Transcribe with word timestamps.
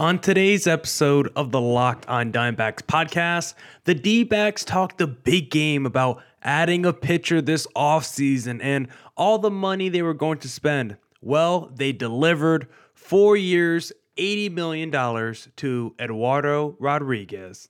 On 0.00 0.18
today's 0.18 0.66
episode 0.66 1.30
of 1.36 1.52
the 1.52 1.60
Locked 1.60 2.08
on 2.08 2.32
Diamondbacks 2.32 2.80
podcast, 2.80 3.52
the 3.84 3.94
D 3.94 4.24
backs 4.24 4.64
talked 4.64 4.98
a 5.02 5.06
big 5.06 5.50
game 5.50 5.84
about 5.84 6.22
adding 6.42 6.86
a 6.86 6.92
pitcher 6.94 7.42
this 7.42 7.66
offseason 7.76 8.60
and 8.62 8.88
all 9.14 9.36
the 9.36 9.50
money 9.50 9.90
they 9.90 10.00
were 10.00 10.14
going 10.14 10.38
to 10.38 10.48
spend. 10.48 10.96
Well, 11.20 11.70
they 11.74 11.92
delivered 11.92 12.68
four 12.94 13.36
years, 13.36 13.92
$80 14.16 14.52
million 14.52 14.90
to 15.56 15.94
Eduardo 16.00 16.76
Rodriguez. 16.78 17.68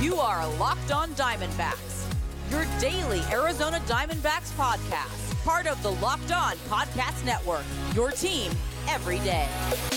You 0.00 0.16
are 0.16 0.48
Locked 0.56 0.90
On 0.90 1.10
Diamondbacks, 1.10 2.10
your 2.50 2.64
daily 2.80 3.20
Arizona 3.30 3.80
Diamondbacks 3.80 4.52
podcast, 4.52 5.44
part 5.44 5.66
of 5.66 5.82
the 5.82 5.92
Locked 5.92 6.32
On 6.32 6.56
Podcast 6.70 7.22
Network, 7.26 7.64
your 7.94 8.10
team 8.10 8.50
every 8.88 9.18
day. 9.20 9.95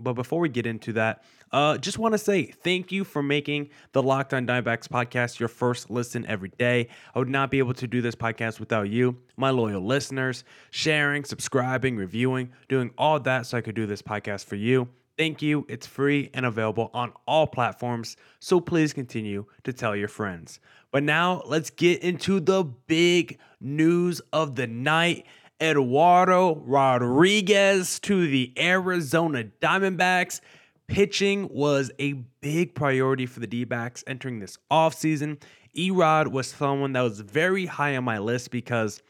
but 0.00 0.14
before 0.14 0.40
we 0.40 0.48
get 0.48 0.66
into 0.66 0.92
that, 0.94 1.22
uh, 1.52 1.78
just 1.78 1.98
want 1.98 2.12
to 2.12 2.18
say 2.18 2.46
thank 2.46 2.90
you 2.90 3.04
for 3.04 3.22
making 3.22 3.70
the 3.92 4.02
Locked 4.02 4.34
on 4.34 4.46
Diamondbacks 4.46 4.88
podcast 4.88 5.38
your 5.38 5.48
first 5.48 5.90
listen 5.90 6.26
every 6.26 6.50
day. 6.58 6.88
I 7.14 7.18
would 7.18 7.28
not 7.28 7.50
be 7.50 7.58
able 7.58 7.74
to 7.74 7.86
do 7.86 8.02
this 8.02 8.14
podcast 8.14 8.58
without 8.58 8.88
you, 8.88 9.16
my 9.36 9.50
loyal 9.50 9.80
listeners, 9.80 10.44
sharing, 10.70 11.24
subscribing, 11.24 11.96
reviewing, 11.96 12.50
doing 12.68 12.90
all 12.98 13.20
that 13.20 13.46
so 13.46 13.56
I 13.56 13.60
could 13.60 13.76
do 13.76 13.86
this 13.86 14.02
podcast 14.02 14.44
for 14.44 14.56
you. 14.56 14.88
Thank 15.16 15.40
you. 15.40 15.64
It's 15.68 15.86
free 15.86 16.30
and 16.34 16.44
available 16.44 16.90
on 16.92 17.12
all 17.26 17.46
platforms, 17.46 18.16
so 18.38 18.60
please 18.60 18.92
continue 18.92 19.46
to 19.64 19.72
tell 19.72 19.96
your 19.96 20.08
friends. 20.08 20.60
But 20.90 21.04
now 21.04 21.42
let's 21.46 21.70
get 21.70 22.02
into 22.02 22.38
the 22.38 22.64
big 22.64 23.38
news 23.60 24.20
of 24.32 24.56
the 24.56 24.66
night. 24.66 25.26
Eduardo 25.58 26.56
Rodriguez 26.56 27.98
to 28.00 28.26
the 28.26 28.52
Arizona 28.58 29.44
Diamondbacks. 29.62 30.42
Pitching 30.86 31.48
was 31.50 31.90
a 31.98 32.12
big 32.42 32.74
priority 32.74 33.24
for 33.24 33.40
the 33.40 33.46
D 33.46 33.64
backs 33.64 34.04
entering 34.06 34.38
this 34.38 34.58
offseason. 34.70 35.40
Erod 35.74 36.28
was 36.28 36.48
someone 36.48 36.92
that 36.92 37.00
was 37.00 37.20
very 37.20 37.64
high 37.64 37.96
on 37.96 38.04
my 38.04 38.18
list 38.18 38.50
because 38.50 39.02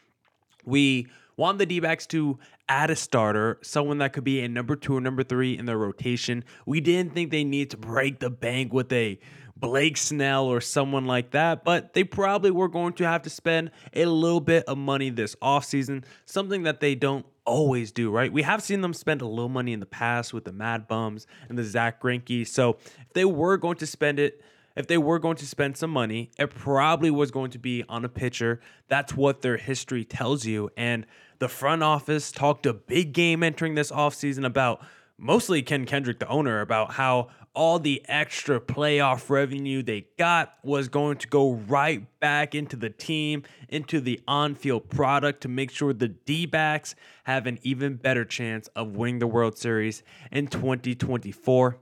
we 0.65 1.07
want 1.35 1.57
the 1.59 1.65
D 1.65 1.81
backs 1.81 2.07
to 2.07 2.39
add 2.69 2.89
a 2.89 2.95
starter, 2.95 3.59
someone 3.61 3.99
that 3.99 4.13
could 4.13 4.23
be 4.23 4.41
a 4.41 4.47
number 4.47 4.75
two 4.75 4.95
or 4.95 5.01
number 5.01 5.23
three 5.23 5.57
in 5.57 5.65
their 5.65 5.77
rotation. 5.77 6.43
We 6.65 6.81
didn't 6.81 7.13
think 7.13 7.31
they 7.31 7.43
need 7.43 7.71
to 7.71 7.77
break 7.77 8.19
the 8.19 8.29
bank 8.29 8.73
with 8.73 8.91
a 8.91 9.19
Blake 9.55 9.97
Snell 9.97 10.45
or 10.45 10.61
someone 10.61 11.05
like 11.05 11.31
that, 11.31 11.63
but 11.63 11.93
they 11.93 12.03
probably 12.03 12.51
were 12.51 12.67
going 12.67 12.93
to 12.93 13.05
have 13.05 13.23
to 13.23 13.29
spend 13.29 13.71
a 13.93 14.05
little 14.05 14.39
bit 14.39 14.63
of 14.65 14.77
money 14.77 15.09
this 15.09 15.35
offseason, 15.35 16.03
something 16.25 16.63
that 16.63 16.79
they 16.79 16.93
don't 16.93 17.25
always 17.45 17.91
do, 17.91 18.11
right? 18.11 18.31
We 18.31 18.43
have 18.43 18.61
seen 18.61 18.81
them 18.81 18.93
spend 18.93 19.21
a 19.21 19.27
little 19.27 19.49
money 19.49 19.73
in 19.73 19.79
the 19.79 19.87
past 19.87 20.33
with 20.33 20.45
the 20.45 20.51
Mad 20.51 20.87
Bums 20.87 21.25
and 21.49 21.57
the 21.57 21.63
Zack 21.63 22.01
Greinke. 22.01 22.45
So 22.45 22.77
if 22.99 23.13
they 23.13 23.25
were 23.25 23.57
going 23.57 23.77
to 23.77 23.87
spend 23.87 24.19
it, 24.19 24.41
if 24.75 24.85
they 24.85 24.99
were 24.99 25.17
going 25.17 25.37
to 25.37 25.47
spend 25.47 25.75
some 25.75 25.89
money, 25.89 26.29
it 26.37 26.51
probably 26.51 27.09
was 27.09 27.31
going 27.31 27.49
to 27.51 27.57
be 27.57 27.83
on 27.89 28.05
a 28.05 28.09
pitcher. 28.09 28.59
That's 28.89 29.15
what 29.15 29.41
their 29.41 29.57
history 29.57 30.05
tells 30.05 30.45
you. 30.45 30.69
And 30.77 31.07
the 31.39 31.49
front 31.49 31.83
office 31.83 32.31
talked 32.31 32.65
a 32.65 32.73
big 32.73 33.13
game 33.13 33.43
entering 33.43 33.75
this 33.75 33.91
offseason 33.91 34.45
about 34.45 34.83
mostly 35.17 35.61
Ken 35.61 35.85
Kendrick, 35.85 36.19
the 36.19 36.27
owner, 36.27 36.61
about 36.61 36.93
how 36.93 37.29
all 37.53 37.79
the 37.79 38.03
extra 38.07 38.59
playoff 38.59 39.31
revenue 39.31 39.81
they 39.81 40.05
got 40.17 40.53
was 40.63 40.87
going 40.89 41.17
to 41.17 41.27
go 41.27 41.53
right 41.53 42.05
back 42.19 42.53
into 42.53 42.75
the 42.75 42.89
team, 42.89 43.41
into 43.67 43.99
the 43.99 44.21
on 44.27 44.53
field 44.53 44.87
product 44.89 45.41
to 45.41 45.47
make 45.47 45.71
sure 45.71 45.91
the 45.91 46.07
D 46.07 46.45
backs 46.45 46.93
have 47.23 47.47
an 47.47 47.57
even 47.63 47.95
better 47.95 48.23
chance 48.23 48.67
of 48.75 48.95
winning 48.95 49.17
the 49.17 49.25
World 49.25 49.57
Series 49.57 50.03
in 50.31 50.45
2024. 50.47 51.77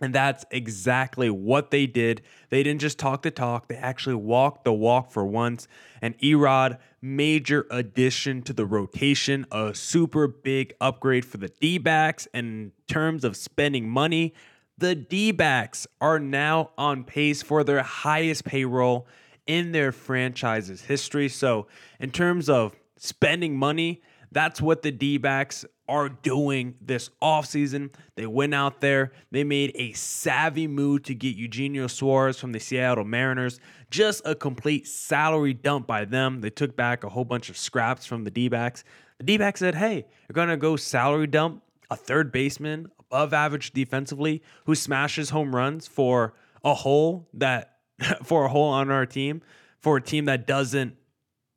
And 0.00 0.14
that's 0.14 0.44
exactly 0.50 1.30
what 1.30 1.70
they 1.70 1.86
did. 1.86 2.22
They 2.50 2.62
didn't 2.62 2.82
just 2.82 2.98
talk 2.98 3.22
the 3.22 3.30
talk, 3.30 3.68
they 3.68 3.76
actually 3.76 4.16
walked 4.16 4.64
the 4.64 4.72
walk 4.72 5.10
for 5.10 5.24
once. 5.24 5.68
And 6.02 6.18
Erod, 6.18 6.78
major 7.00 7.66
addition 7.70 8.42
to 8.42 8.52
the 8.52 8.66
rotation, 8.66 9.46
a 9.50 9.74
super 9.74 10.26
big 10.28 10.74
upgrade 10.80 11.24
for 11.24 11.38
the 11.38 11.48
D 11.48 11.78
backs. 11.78 12.28
And 12.34 12.46
in 12.46 12.72
terms 12.88 13.24
of 13.24 13.36
spending 13.36 13.88
money, 13.88 14.34
the 14.76 14.94
D 14.94 15.32
backs 15.32 15.86
are 16.00 16.18
now 16.18 16.70
on 16.76 17.04
pace 17.04 17.42
for 17.42 17.64
their 17.64 17.82
highest 17.82 18.44
payroll 18.44 19.06
in 19.46 19.72
their 19.72 19.92
franchise's 19.92 20.82
history. 20.82 21.28
So, 21.28 21.66
in 21.98 22.10
terms 22.10 22.50
of 22.50 22.76
spending 22.98 23.56
money, 23.56 24.02
that's 24.32 24.60
what 24.60 24.82
the 24.82 24.92
D 24.92 25.16
backs 25.16 25.64
are 25.88 26.08
doing 26.08 26.74
this 26.80 27.10
offseason. 27.22 27.90
They 28.14 28.26
went 28.26 28.54
out 28.54 28.80
there, 28.80 29.12
they 29.30 29.44
made 29.44 29.72
a 29.74 29.92
savvy 29.92 30.66
move 30.66 31.04
to 31.04 31.14
get 31.14 31.36
Eugenio 31.36 31.86
Suarez 31.86 32.38
from 32.38 32.52
the 32.52 32.60
Seattle 32.60 33.04
Mariners. 33.04 33.60
Just 33.90 34.22
a 34.24 34.34
complete 34.34 34.86
salary 34.86 35.54
dump 35.54 35.86
by 35.86 36.04
them. 36.04 36.40
They 36.40 36.50
took 36.50 36.76
back 36.76 37.04
a 37.04 37.08
whole 37.08 37.24
bunch 37.24 37.48
of 37.48 37.56
scraps 37.56 38.06
from 38.06 38.24
the 38.24 38.30
D 38.30 38.48
backs. 38.48 38.84
The 39.18 39.24
D 39.24 39.38
backs 39.38 39.60
said, 39.60 39.74
hey, 39.74 40.06
you're 40.28 40.34
going 40.34 40.48
to 40.48 40.56
go 40.56 40.76
salary 40.76 41.26
dump 41.26 41.62
a 41.90 41.96
third 41.96 42.32
baseman 42.32 42.90
above 42.98 43.32
average 43.32 43.72
defensively 43.72 44.42
who 44.64 44.74
smashes 44.74 45.30
home 45.30 45.54
runs 45.54 45.86
for 45.86 46.34
a 46.64 46.74
hole 46.74 47.28
that 47.34 47.78
for 48.24 48.44
a 48.44 48.48
hole 48.48 48.68
on 48.68 48.90
our 48.90 49.06
team 49.06 49.42
for 49.78 49.96
a 49.96 50.02
team 50.02 50.24
that 50.24 50.46
doesn't 50.46 50.96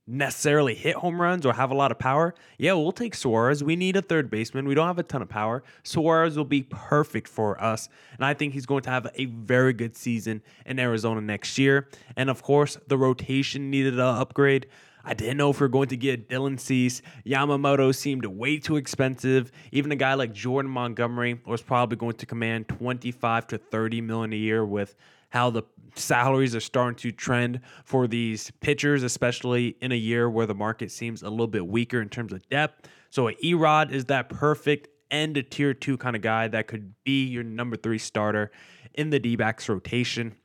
necessarily 0.10 0.74
hit 0.74 0.96
home 0.96 1.22
runs 1.22 1.46
or 1.46 1.54
have 1.54 1.72
a 1.72 1.76
lot 1.76 1.92
of 1.92 2.00
power, 2.00 2.34
yeah, 2.58 2.74
we'll 2.74 2.92
take 2.92 3.14
Suarez. 3.14 3.64
We 3.64 3.76
need 3.76 3.96
a 3.96 4.02
third 4.02 4.30
baseman. 4.30 4.68
We 4.68 4.76
don't 4.76 4.88
have 4.88 5.00
a 5.00 5.04
ton 5.04 5.22
of 5.22 5.30
power. 5.30 5.64
Suarez 5.84 6.36
will 6.36 6.46
be 6.46 6.64
perfect 6.64 7.28
for 7.28 7.62
us. 7.62 7.88
And 8.16 8.26
I 8.26 8.34
think 8.34 8.54
he's 8.54 8.66
going 8.66 8.82
to 8.84 8.90
have 8.90 9.08
a 9.16 9.26
very 9.26 9.74
good 9.74 9.96
season 9.96 10.42
in 10.66 10.80
Arizona 10.80 11.22
next 11.22 11.58
year. 11.58 11.88
And 12.18 12.30
of 12.30 12.42
course, 12.42 12.78
the 12.88 12.98
rotation 12.98 13.70
needed 13.70 13.94
an 13.94 14.00
upgrade. 14.00 14.68
I 15.06 15.14
didn't 15.14 15.38
know 15.38 15.50
if 15.50 15.62
we 15.62 15.66
are 15.66 15.70
going 15.70 15.90
to 15.90 15.98
get 15.98 16.28
Dylan 16.28 16.60
Cease. 16.60 17.02
Yamamoto 17.26 17.96
seemed 17.96 18.26
way 18.26 18.58
too 18.58 18.76
expensive. 18.76 19.52
Even 19.72 19.92
a 19.92 19.96
guy 19.96 20.14
like 20.16 20.34
Jordan 20.34 20.70
Montgomery 20.70 21.40
was 21.46 21.62
probably 21.62 21.98
going 21.98 22.16
to 22.18 22.26
command 22.26 22.68
25 22.68 23.48
to 23.48 23.58
30 23.58 24.02
million 24.02 24.34
a 24.34 24.36
year 24.36 24.66
with 24.66 24.96
how 25.30 25.50
the 25.50 25.64
salaries 25.96 26.56
are 26.56 26.60
starting 26.60 26.96
to 26.98 27.12
trend 27.12 27.62
for 27.84 28.08
these 28.08 28.52
pitchers, 28.62 29.04
especially 29.04 29.76
in 29.82 29.92
a 29.92 29.96
year 29.96 30.30
where 30.30 30.46
the 30.46 30.56
market 30.56 30.92
seems 30.92 31.24
a 31.24 31.30
little 31.30 31.48
bit 31.48 31.68
weaker 31.68 32.02
in 32.02 32.10
terms 32.10 32.34
of 32.34 32.48
depth. 32.50 32.90
So 33.10 33.30
Erod 33.44 33.92
is 33.92 34.06
that 34.06 34.30
perfect 34.30 34.88
end 35.12 35.38
of 35.38 35.50
tier 35.50 35.74
two 35.74 35.98
kind 35.98 36.16
of 36.16 36.22
guy 36.22 36.48
that 36.48 36.68
could 36.68 36.94
be 37.04 37.26
your 37.26 37.44
number 37.44 37.76
three 37.76 37.98
starter 37.98 38.52
in 38.94 39.10
the 39.10 39.20
D 39.20 39.38
rotation. 39.68 40.36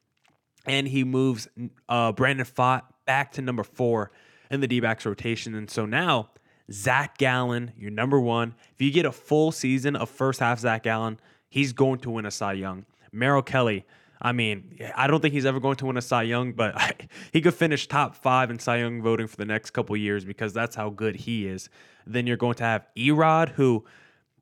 And 0.67 0.89
he 0.89 1.05
moves 1.05 1.49
uh, 1.89 2.13
Brandon 2.13 2.47
Pfaadt 2.47 2.83
back 3.05 3.33
to 3.33 3.43
number 3.43 3.63
four 3.63 4.13
in 4.51 4.61
the 4.61 4.67
D 4.67 4.81
rotation. 4.81 5.55
And 5.55 5.71
so 5.71 5.85
now, 5.85 6.31
Zach 6.73 7.19
Gallen, 7.19 7.73
your 7.77 7.91
number 7.91 8.19
one. 8.19 8.55
If 8.73 8.81
you 8.81 8.91
get 8.91 9.05
a 9.05 9.13
full 9.13 9.53
season 9.53 9.97
of 9.97 10.09
first 10.09 10.41
half 10.41 10.61
Zach 10.61 10.85
Gallen, 10.85 11.21
he's 11.51 11.75
going 11.75 11.99
to 12.01 12.11
win 12.11 12.25
a 12.25 12.31
Cy 12.31 12.55
Young. 12.55 12.87
Merrill 13.13 13.43
Kelly, 13.43 13.85
I 14.25 14.33
mean, 14.33 14.79
I 14.97 15.07
don't 15.07 15.21
think 15.21 15.35
he's 15.35 15.45
ever 15.45 15.61
going 15.61 15.77
to 15.77 15.87
win 15.87 15.99
a 15.99 16.03
Cy 16.03 16.23
Young, 16.23 16.53
but 16.53 16.75
I, 16.81 16.93
he 17.31 17.43
could 17.43 17.55
finish 17.55 17.87
top 17.87 18.17
five 18.17 18.51
in 18.51 18.59
Cy 18.59 18.79
Young 18.79 19.03
voting 19.03 19.27
for 19.27 19.37
the 19.37 19.45
next 19.45 19.71
couple 19.71 19.95
years 19.99 20.25
because 20.25 20.55
that's 20.55 20.75
how 20.75 20.89
good 20.89 21.15
he 21.15 21.47
is. 21.47 21.69
Then 22.07 22.27
you're 22.27 22.39
going 22.39 22.55
to 22.55 22.65
have 22.65 22.87
Erod, 22.97 23.51
who, 23.51 23.85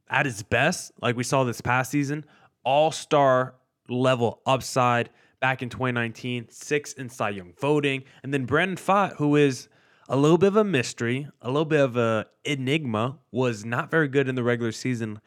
at 0.08 0.24
his 0.24 0.44
best, 0.44 0.92
like 1.02 1.16
we 1.16 1.24
saw 1.24 1.42
this 1.42 1.60
past 1.60 1.90
season, 1.90 2.24
all 2.64 2.92
star 2.92 3.56
level 3.88 4.40
upside 4.46 5.10
back 5.40 5.62
in 5.62 5.68
2019, 5.68 6.46
six 6.48 6.92
in 6.92 7.08
Cy 7.08 7.30
Young 7.30 7.52
voting. 7.60 8.04
And 8.22 8.32
then 8.32 8.44
Brandon 8.44 8.76
Pfaadt, 8.76 9.16
who 9.16 9.34
is 9.34 9.68
a 10.08 10.16
little 10.16 10.38
bit 10.38 10.48
of 10.48 10.56
a 10.56 10.64
mystery, 10.64 11.28
a 11.40 11.48
little 11.48 11.64
bit 11.64 11.80
of 11.80 11.96
a 11.96 12.26
enigma, 12.44 13.18
was 13.32 13.64
not 13.64 13.90
very 13.90 14.06
good 14.06 14.28
in 14.28 14.36
the 14.36 14.44
regular 14.44 14.70
season 14.70 15.20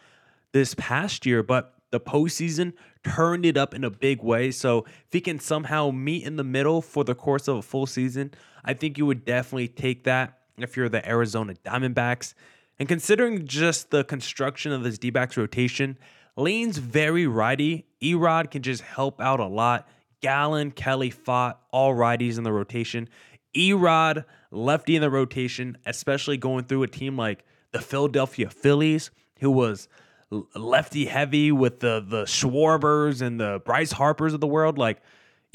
this 0.53 0.73
past 0.75 1.25
year, 1.25 1.43
but 1.43 1.73
the 1.91 1.99
postseason 1.99 2.73
turned 3.05 3.45
it 3.45 3.55
up 3.55 3.73
in 3.73 3.83
a 3.83 3.89
big 3.89 4.23
way. 4.23 4.51
So 4.51 4.79
if 4.79 5.11
he 5.11 5.21
can 5.21 5.39
somehow 5.39 5.91
meet 5.91 6.23
in 6.23 6.35
the 6.35 6.43
middle 6.43 6.81
for 6.81 7.03
the 7.03 7.15
course 7.15 7.47
of 7.47 7.57
a 7.57 7.61
full 7.61 7.85
season, 7.85 8.33
I 8.63 8.73
think 8.73 8.97
you 8.97 9.05
would 9.05 9.23
definitely 9.23 9.67
take 9.67 10.03
that 10.05 10.39
if 10.57 10.75
you're 10.75 10.89
the 10.89 11.07
Arizona 11.07 11.53
Diamondbacks. 11.65 12.33
And 12.79 12.89
considering 12.89 13.47
just 13.47 13.91
the 13.91 14.03
construction 14.03 14.71
of 14.71 14.83
this 14.83 14.97
D 14.97 15.11
backs 15.11 15.37
rotation, 15.37 15.97
leans 16.35 16.77
very 16.77 17.27
righty. 17.27 17.85
Erod 18.01 18.51
can 18.51 18.61
just 18.61 18.81
help 18.81 19.21
out 19.21 19.39
a 19.39 19.45
lot. 19.45 19.87
Gallen, 20.21 20.71
Kelly, 20.71 21.11
Pfaadt, 21.11 21.55
all 21.71 21.93
righties 21.93 22.37
in 22.37 22.43
the 22.43 22.51
rotation. 22.51 23.07
Erod, 23.55 24.25
lefty 24.51 24.95
in 24.95 25.01
the 25.01 25.09
rotation, 25.09 25.77
especially 25.85 26.37
going 26.37 26.65
through 26.65 26.83
a 26.83 26.87
team 26.87 27.15
like 27.15 27.45
the 27.71 27.79
Philadelphia 27.79 28.49
Phillies, 28.49 29.11
who 29.39 29.51
was 29.51 29.87
lefty 30.31 31.05
heavy 31.05 31.51
with 31.51 31.79
the 31.79 32.03
the 32.05 32.23
Schwarbers 32.23 33.21
and 33.21 33.39
the 33.39 33.61
Bryce 33.65 33.91
Harpers 33.91 34.33
of 34.33 34.39
the 34.41 34.47
world. 34.47 34.77
Like 34.77 35.01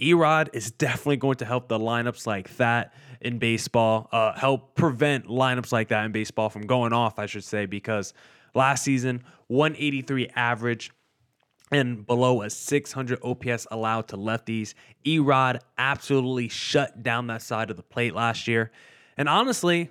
Erod 0.00 0.48
is 0.52 0.70
definitely 0.70 1.16
going 1.16 1.36
to 1.36 1.44
help 1.44 1.68
the 1.68 1.78
lineups 1.78 2.26
like 2.26 2.56
that 2.56 2.94
in 3.20 3.38
baseball, 3.38 4.08
uh, 4.12 4.32
help 4.38 4.74
prevent 4.74 5.26
lineups 5.26 5.72
like 5.72 5.88
that 5.88 6.04
in 6.06 6.12
baseball 6.12 6.48
from 6.48 6.62
going 6.62 6.92
off, 6.92 7.18
I 7.18 7.26
should 7.26 7.44
say, 7.44 7.66
because 7.66 8.14
last 8.54 8.82
season, 8.82 9.22
183 9.48 10.28
average 10.34 10.90
and 11.70 12.06
below 12.06 12.42
a 12.42 12.50
600 12.50 13.18
OPS 13.22 13.66
allowed 13.70 14.08
to 14.08 14.16
lefties. 14.16 14.74
Erod 15.04 15.60
absolutely 15.78 16.48
shut 16.48 17.02
down 17.02 17.26
that 17.28 17.42
side 17.42 17.70
of 17.70 17.76
the 17.76 17.82
plate 17.82 18.14
last 18.14 18.48
year. 18.48 18.72
And 19.16 19.28
honestly, 19.28 19.90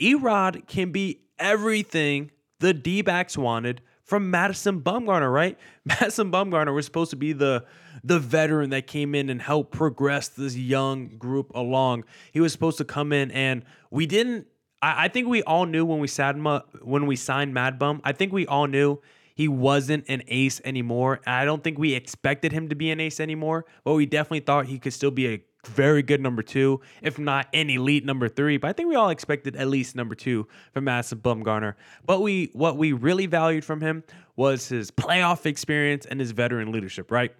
Erod 0.00 0.66
can 0.66 0.90
be 0.90 1.20
everything 1.38 2.30
the 2.58 2.72
D 2.72 3.02
backs 3.02 3.36
wanted 3.36 3.82
from 4.12 4.30
Madison 4.30 4.82
Bumgarner, 4.82 5.32
right? 5.32 5.58
Madison 5.86 6.30
Bumgarner 6.30 6.74
was 6.74 6.84
supposed 6.84 7.08
to 7.12 7.16
be 7.16 7.32
the 7.32 7.64
the 8.04 8.18
veteran 8.18 8.68
that 8.68 8.86
came 8.86 9.14
in 9.14 9.30
and 9.30 9.40
helped 9.40 9.72
progress 9.72 10.28
this 10.28 10.54
young 10.54 11.16
group 11.16 11.50
along. 11.54 12.04
He 12.30 12.38
was 12.38 12.52
supposed 12.52 12.76
to 12.76 12.84
come 12.84 13.10
in, 13.10 13.30
and 13.30 13.64
we 13.90 14.04
didn't. 14.04 14.48
I, 14.82 15.04
I 15.04 15.08
think 15.08 15.28
we 15.28 15.42
all 15.44 15.64
knew 15.64 15.86
when 15.86 15.98
we 15.98 16.08
sat 16.08 16.34
when 16.82 17.06
we 17.06 17.16
signed 17.16 17.54
Mad 17.54 17.78
Bum. 17.78 18.02
I 18.04 18.12
think 18.12 18.34
we 18.34 18.46
all 18.46 18.66
knew 18.66 19.00
he 19.34 19.48
wasn't 19.48 20.04
an 20.10 20.24
ace 20.28 20.60
anymore. 20.62 21.22
I 21.26 21.46
don't 21.46 21.64
think 21.64 21.78
we 21.78 21.94
expected 21.94 22.52
him 22.52 22.68
to 22.68 22.74
be 22.74 22.90
an 22.90 23.00
ace 23.00 23.18
anymore, 23.18 23.64
but 23.82 23.94
we 23.94 24.04
definitely 24.04 24.40
thought 24.40 24.66
he 24.66 24.78
could 24.78 24.92
still 24.92 25.10
be 25.10 25.26
a 25.26 25.42
very 25.66 26.02
good 26.02 26.20
number 26.20 26.42
two, 26.42 26.80
if 27.02 27.18
not 27.18 27.48
an 27.52 27.70
elite 27.70 28.04
number 28.04 28.28
three. 28.28 28.56
But 28.56 28.70
I 28.70 28.72
think 28.72 28.88
we 28.88 28.96
all 28.96 29.10
expected 29.10 29.56
at 29.56 29.68
least 29.68 29.94
number 29.94 30.14
two 30.14 30.48
from 30.72 30.84
Madison 30.84 31.18
Bumgarner. 31.18 31.74
But 32.04 32.20
we 32.20 32.50
what 32.52 32.76
we 32.76 32.92
really 32.92 33.26
valued 33.26 33.64
from 33.64 33.80
him 33.80 34.02
was 34.36 34.68
his 34.68 34.90
playoff 34.90 35.46
experience 35.46 36.06
and 36.06 36.18
his 36.18 36.32
veteran 36.32 36.72
leadership, 36.72 37.10
right? 37.10 37.32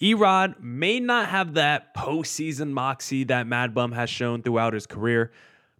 Erod 0.00 0.58
may 0.60 0.98
not 0.98 1.28
have 1.28 1.54
that 1.54 1.94
postseason 1.94 2.70
moxie 2.70 3.24
that 3.24 3.46
Mad 3.46 3.74
Bum 3.74 3.92
has 3.92 4.08
shown 4.08 4.42
throughout 4.42 4.72
his 4.72 4.86
career, 4.86 5.30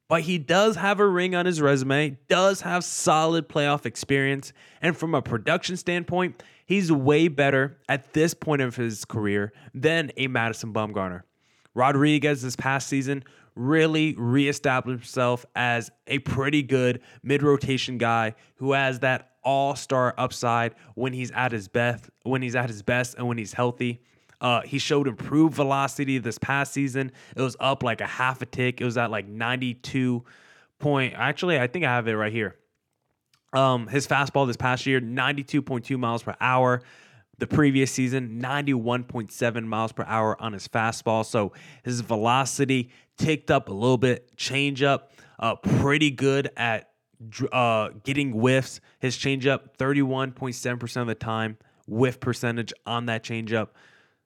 but 0.09 0.23
he 0.23 0.37
does 0.37 0.77
have 0.77 1.01
a 1.01 1.07
ring 1.07 1.35
on 1.35 1.47
his 1.47 1.63
resume, 1.63 2.19
does 2.29 2.61
have 2.61 2.85
solid 2.85 3.49
playoff 3.49 3.87
experience, 3.87 4.53
and 4.83 4.95
from 4.95 5.15
a 5.15 5.23
production 5.23 5.79
standpoint, 5.79 6.43
he's 6.67 6.93
way 6.93 7.29
better 7.29 7.79
at 7.89 8.13
this 8.13 8.35
point 8.35 8.61
of 8.61 8.77
his 8.77 9.07
career 9.07 9.55
than 9.73 10.13
a 10.19 10.27
Madison 10.27 10.75
Bumgarner. 10.75 11.23
Rodriguez 11.75 12.43
this 12.43 12.57
past 12.57 12.89
season 12.89 13.25
really 13.55 14.15
reestablished 14.17 15.01
himself 15.01 15.45
as 15.55 15.91
a 16.07 16.19
pretty 16.21 16.63
good 16.63 17.01
mid 17.23 17.43
rotation 17.43 17.99
guy 17.99 18.35
who 18.57 18.73
has 18.73 19.01
that 19.01 19.33
all 19.43 19.75
star 19.75 20.15
upside 20.19 20.75
when 20.95 21.13
he's 21.13 21.31
at 21.33 21.53
his 21.53 21.69
best, 21.69 22.11
when 22.23 22.43
he's 22.43 22.55
at 22.55 22.69
his 22.69 22.83
best, 22.83 23.17
and 23.17 23.27
when 23.27 23.39
he's 23.39 23.53
healthy. 23.53 24.01
Uh, 24.41 24.63
he 24.63 24.79
showed 24.79 25.07
improved 25.07 25.55
velocity 25.55 26.19
this 26.19 26.39
past 26.39 26.73
season. 26.73 27.13
It 27.37 27.43
was 27.43 27.57
up 27.61 27.83
like 27.83 28.01
a 28.01 28.07
half 28.07 28.41
a 28.41 28.47
tick. 28.47 28.81
It 28.81 28.85
was 28.85 28.97
at 28.97 29.11
like 29.11 29.27
92 29.27 30.25
point. 30.79 31.15
Actually, 31.17 31.61
I 31.61 31.67
think 31.67 31.85
I 31.85 31.89
have 31.89 32.09
it 32.09 32.15
right 32.15 32.33
here. 32.33 32.57
Um, 33.53 33.89
his 33.89 34.07
fastball 34.07 34.47
this 34.47 34.57
past 34.57 34.87
year, 34.87 35.01
92.2 35.01 35.99
miles 35.99 36.23
per 36.23 36.37
hour 36.41 36.83
the 37.41 37.47
previous 37.47 37.91
season, 37.91 38.41
91.7 38.41 39.65
miles 39.65 39.93
per 39.93 40.05
hour 40.05 40.41
on 40.41 40.53
his 40.53 40.69
fastball. 40.69 41.25
So 41.25 41.53
his 41.83 42.01
velocity 42.01 42.91
ticked 43.17 43.51
up 43.51 43.69
a 43.69 43.73
little 43.73 43.99
bit, 43.99 44.37
changeup, 44.37 45.05
uh, 45.39 45.57
pretty 45.57 46.11
good 46.11 46.51
at 46.57 46.91
uh, 47.53 47.91
getting 48.05 48.33
whiffs. 48.33 48.81
His 48.99 49.17
changeup, 49.17 49.77
31.7% 49.79 51.01
of 51.01 51.07
the 51.07 51.15
time, 51.15 51.59
whiff 51.87 52.21
percentage 52.21 52.73
on 52.87 53.07
that 53.07 53.25
changeup. 53.25 53.69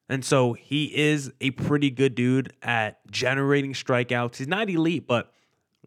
And 0.08 0.24
so 0.24 0.52
he 0.52 0.94
is 0.94 1.32
a 1.40 1.52
pretty 1.52 1.90
good 1.90 2.14
dude 2.14 2.52
at 2.62 2.98
generating 3.10 3.72
strikeouts. 3.72 4.36
He's 4.36 4.48
not 4.48 4.68
elite, 4.68 5.06
but 5.06 5.32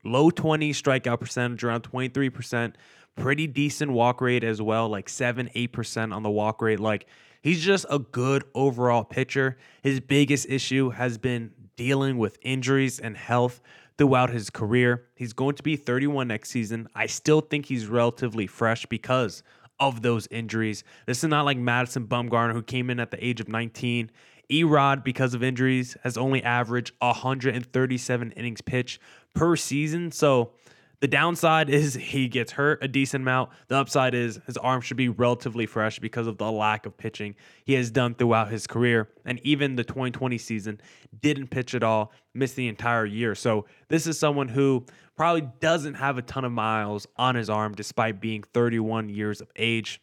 low 0.03 0.29
20 0.31 0.74
strikeout 0.74 1.19
percentage, 1.19 1.63
around 1.63 1.83
23% 1.83 2.74
pretty 3.17 3.47
decent 3.47 3.91
walk 3.91 4.21
rate 4.21 4.43
as 4.43 4.61
well, 4.61 4.87
like 4.87 5.09
7 5.09 5.49
8% 5.53 6.15
on 6.15 6.23
the 6.23 6.29
walk 6.29 6.61
rate. 6.61 6.79
Like 6.79 7.07
he's 7.41 7.61
just 7.61 7.85
a 7.89 7.99
good 7.99 8.43
overall 8.55 9.03
pitcher. 9.03 9.57
His 9.83 9.99
biggest 9.99 10.47
issue 10.49 10.91
has 10.91 11.17
been 11.17 11.51
dealing 11.75 12.17
with 12.17 12.37
injuries 12.41 12.99
and 12.99 13.17
health 13.17 13.59
throughout 13.97 14.29
his 14.29 14.49
career. 14.49 15.05
He's 15.15 15.33
going 15.33 15.55
to 15.55 15.63
be 15.63 15.75
31 15.75 16.27
next 16.27 16.49
season. 16.49 16.87
I 16.95 17.07
still 17.07 17.41
think 17.41 17.65
he's 17.65 17.87
relatively 17.87 18.47
fresh 18.47 18.85
because 18.85 19.43
of 19.79 20.01
those 20.01 20.27
injuries. 20.31 20.83
This 21.05 21.23
is 21.23 21.29
not 21.29 21.45
like 21.45 21.57
Madison 21.57 22.07
Bumgarner, 22.07 22.53
who 22.53 22.63
came 22.63 22.89
in 22.89 22.99
at 22.99 23.11
the 23.11 23.25
age 23.25 23.39
of 23.41 23.47
19. 23.47 24.11
Erod, 24.51 25.03
because 25.03 25.33
of 25.33 25.43
injuries, 25.43 25.97
has 26.03 26.17
only 26.17 26.41
averaged 26.41 26.93
137 26.99 28.31
innings 28.31 28.62
pitched 28.62 29.01
per 29.33 29.55
season. 29.55 30.12
So 30.12 30.51
the 31.00 31.08
downside 31.08 31.70
is 31.70 31.94
he 31.94 32.27
gets 32.27 32.54
hurt 32.54 32.84
a 32.84 32.88
decent 32.88 33.22
amount. 33.22 33.51
The 33.68 33.75
upside 33.75 34.16
is 34.16 34.39
his 34.48 34.58
arm 34.58 34.82
should 34.82 34.98
be 34.98 35.10
relatively 35.10 35.68
fresh 35.68 36.00
because 36.00 36.25
of 36.25 36.38
the 36.38 36.51
lack 36.51 36.88
of 36.88 36.98
pitching 36.98 37.36
he 37.66 37.74
has 37.74 37.92
done 37.92 38.16
throughout 38.16 38.50
his 38.50 38.66
career. 38.66 39.10
And 39.24 39.39
even 39.44 39.75
the 39.75 39.84
2020 39.84 40.38
season 40.39 40.82
didn't 41.22 41.48
pitch 41.48 41.75
at 41.75 41.84
all, 41.84 42.12
missed 42.34 42.56
the 42.56 42.68
entire 42.68 43.06
year. 43.06 43.36
So 43.36 43.66
this 43.89 44.08
is 44.08 44.18
someone 44.18 44.48
who 44.48 44.86
probably 45.16 45.48
doesn't 45.60 45.96
have 45.96 46.18
a 46.18 46.24
ton 46.24 46.46
of 46.46 46.51
miles 46.51 47.06
on 47.16 47.36
his 47.36 47.50
arm 47.50 47.75
despite 47.75 48.20
being 48.20 48.44
31 48.54 49.10
years 49.10 49.39
of 49.39 49.51
age. 49.56 50.01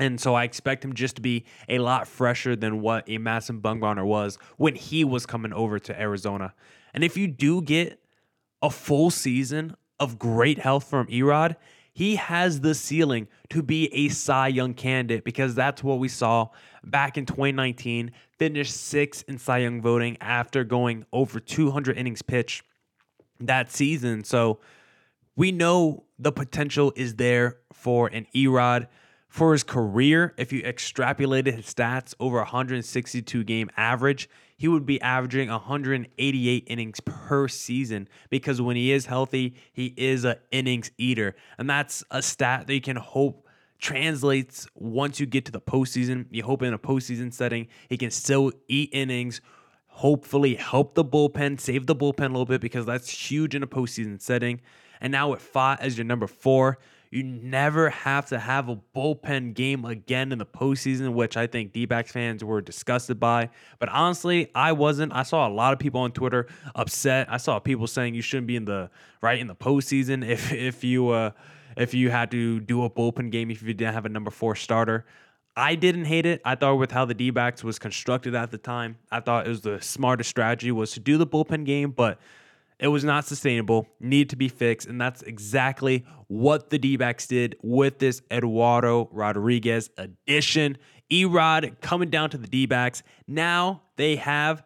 And 0.00 0.20
so 0.20 0.34
I 0.34 0.44
expect 0.44 0.84
him 0.84 0.94
just 0.94 1.16
to 1.16 1.22
be 1.22 1.44
a 1.68 1.78
lot 1.78 2.08
fresher 2.08 2.56
than 2.56 2.80
what 2.80 3.04
a 3.08 3.18
Madison 3.18 3.60
Bumgarner 3.60 4.04
was 4.04 4.38
when 4.56 4.74
he 4.74 5.04
was 5.04 5.26
coming 5.26 5.52
over 5.52 5.78
to 5.78 6.00
Arizona. 6.00 6.54
And 6.92 7.04
if 7.04 7.16
you 7.16 7.28
do 7.28 7.62
get 7.62 8.00
a 8.62 8.70
full 8.70 9.10
season 9.10 9.76
of 10.00 10.18
great 10.18 10.58
health 10.58 10.84
from 10.84 11.06
Erod, 11.08 11.56
he 11.92 12.14
has 12.16 12.60
the 12.60 12.74
ceiling 12.74 13.26
to 13.50 13.62
be 13.62 13.92
a 13.92 14.08
Cy 14.08 14.48
Young 14.48 14.72
candidate 14.72 15.24
because 15.24 15.54
that's 15.56 15.82
what 15.82 15.98
we 15.98 16.08
saw 16.08 16.48
back 16.84 17.18
in 17.18 17.26
2019. 17.26 18.12
Finished 18.38 18.76
sixth 18.76 19.24
in 19.26 19.36
Cy 19.36 19.58
Young 19.58 19.82
voting 19.82 20.16
after 20.20 20.62
going 20.62 21.04
over 21.12 21.40
200 21.40 21.96
innings 21.98 22.22
pitched 22.22 22.62
that 23.40 23.72
season. 23.72 24.22
So 24.22 24.60
we 25.34 25.50
know 25.50 26.04
the 26.18 26.32
potential 26.32 26.92
is 26.94 27.16
there 27.16 27.58
for 27.72 28.08
an 28.08 28.26
Erod. 28.34 28.86
For 29.28 29.52
his 29.52 29.62
career, 29.62 30.34
if 30.38 30.52
you 30.52 30.62
extrapolated 30.62 31.54
his 31.54 31.66
stats 31.66 32.14
over 32.18 32.38
162 32.38 33.44
game 33.44 33.70
average, 33.76 34.28
he 34.58 34.66
would 34.66 34.84
be 34.84 35.00
averaging 35.00 35.48
188 35.48 36.64
innings 36.66 37.00
per 37.00 37.46
season 37.46 38.08
because 38.28 38.60
when 38.60 38.74
he 38.74 38.90
is 38.90 39.06
healthy, 39.06 39.54
he 39.72 39.94
is 39.96 40.24
an 40.24 40.36
innings 40.50 40.90
eater. 40.98 41.36
And 41.56 41.70
that's 41.70 42.02
a 42.10 42.20
stat 42.20 42.66
that 42.66 42.74
you 42.74 42.80
can 42.80 42.96
hope 42.96 43.46
translates 43.78 44.66
once 44.74 45.20
you 45.20 45.26
get 45.26 45.44
to 45.44 45.52
the 45.52 45.60
postseason. 45.60 46.26
You 46.32 46.42
hope 46.42 46.62
in 46.62 46.74
a 46.74 46.78
postseason 46.78 47.32
setting, 47.32 47.68
he 47.88 47.96
can 47.96 48.10
still 48.10 48.50
eat 48.66 48.90
innings, 48.92 49.40
hopefully 49.86 50.56
help 50.56 50.94
the 50.94 51.04
bullpen, 51.04 51.60
save 51.60 51.86
the 51.86 51.94
bullpen 51.94 52.26
a 52.26 52.28
little 52.28 52.44
bit 52.44 52.60
because 52.60 52.84
that's 52.84 53.08
huge 53.08 53.54
in 53.54 53.62
a 53.62 53.68
postseason 53.68 54.20
setting. 54.20 54.60
And 55.00 55.12
now 55.12 55.30
with 55.30 55.52
Pfaadt 55.52 55.78
as 55.78 55.96
your 55.96 56.04
number 56.04 56.26
four, 56.26 56.78
you 57.10 57.22
never 57.22 57.88
have 57.90 58.26
to 58.26 58.38
have 58.38 58.68
a 58.68 58.78
bullpen 58.94 59.54
game 59.54 59.84
again 59.84 60.30
in 60.32 60.38
the 60.38 60.46
postseason, 60.46 61.14
which 61.14 61.36
I 61.36 61.46
think 61.46 61.72
D 61.72 61.86
fans 61.86 62.44
were 62.44 62.60
disgusted 62.60 63.18
by. 63.18 63.50
But 63.78 63.88
honestly, 63.88 64.50
I 64.54 64.72
wasn't. 64.72 65.12
I 65.14 65.22
saw 65.22 65.48
a 65.48 65.50
lot 65.50 65.72
of 65.72 65.78
people 65.78 66.00
on 66.00 66.12
Twitter 66.12 66.46
upset. 66.74 67.30
I 67.30 67.38
saw 67.38 67.58
people 67.58 67.86
saying 67.86 68.14
you 68.14 68.22
shouldn't 68.22 68.46
be 68.46 68.56
in 68.56 68.66
the 68.66 68.90
right 69.22 69.38
in 69.38 69.46
the 69.46 69.54
postseason 69.54 70.26
if 70.26 70.52
if 70.68 70.84
you 70.84 71.08
uh 71.08 71.30
if 71.76 71.94
you 71.94 72.10
had 72.10 72.30
to 72.32 72.60
do 72.60 72.84
a 72.84 72.90
bullpen 72.90 73.30
game 73.30 73.50
if 73.50 73.62
you 73.62 73.72
didn't 73.72 73.94
have 73.94 74.06
a 74.06 74.10
number 74.10 74.30
four 74.30 74.54
starter. 74.54 75.06
I 75.56 75.74
didn't 75.74 76.04
hate 76.04 76.24
it. 76.24 76.40
I 76.44 76.54
thought 76.54 76.76
with 76.76 76.92
how 76.92 77.04
the 77.04 77.14
D 77.14 77.32
was 77.32 77.80
constructed 77.80 78.32
at 78.36 78.52
the 78.52 78.58
time, 78.58 78.96
I 79.10 79.18
thought 79.18 79.46
it 79.46 79.48
was 79.48 79.62
the 79.62 79.80
smartest 79.80 80.30
strategy 80.30 80.70
was 80.70 80.92
to 80.92 81.00
do 81.00 81.18
the 81.18 81.26
bullpen 81.26 81.64
game, 81.64 81.90
but 81.90 82.20
It 82.78 82.88
was 82.88 83.02
not 83.02 83.24
sustainable, 83.24 83.88
needed 83.98 84.30
to 84.30 84.36
be 84.36 84.48
fixed, 84.48 84.86
and 84.86 85.00
that's 85.00 85.22
exactly 85.22 86.06
what 86.28 86.70
the 86.70 86.78
D 86.78 86.96
backs 86.96 87.26
did 87.26 87.56
with 87.62 87.98
this 87.98 88.22
Eduardo 88.30 89.08
Rodriguez 89.10 89.90
addition. 89.98 90.78
Erod 91.10 91.80
coming 91.80 92.10
down 92.10 92.30
to 92.30 92.38
the 92.38 92.46
D 92.46 92.66
backs. 92.66 93.02
Now 93.26 93.82
they 93.96 94.16
have, 94.16 94.62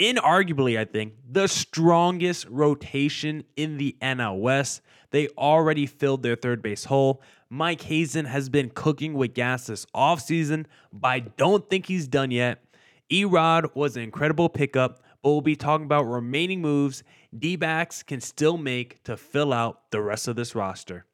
inarguably, 0.00 0.78
I 0.78 0.84
think, 0.84 1.14
the 1.30 1.46
strongest 1.46 2.48
rotation 2.48 3.44
in 3.56 3.76
the 3.76 3.96
NL 4.02 4.40
West. 4.40 4.80
They 5.10 5.28
already 5.38 5.86
filled 5.86 6.22
their 6.22 6.36
third 6.36 6.60
base 6.60 6.84
hole. 6.86 7.22
Mike 7.50 7.82
Hazen 7.82 8.24
has 8.24 8.48
been 8.48 8.70
cooking 8.70 9.12
with 9.12 9.34
gas 9.34 9.66
this 9.66 9.86
offseason, 9.94 10.64
but 10.92 11.08
I 11.08 11.20
don't 11.20 11.68
think 11.68 11.86
he's 11.86 12.08
done 12.08 12.30
yet. 12.30 12.64
Erod 13.10 13.76
was 13.76 13.94
an 13.96 14.02
incredible 14.02 14.48
pickup, 14.48 15.02
but 15.22 15.30
we'll 15.30 15.40
be 15.40 15.56
talking 15.56 15.84
about 15.84 16.04
remaining 16.04 16.60
moves 16.60 17.02
D 17.36 17.56
backs 17.56 18.02
can 18.02 18.20
still 18.20 18.58
make 18.58 19.02
to 19.04 19.16
fill 19.16 19.52
out 19.52 19.90
the 19.90 20.02
rest 20.02 20.28
of 20.28 20.36
this 20.36 20.54
roster. 20.54 21.06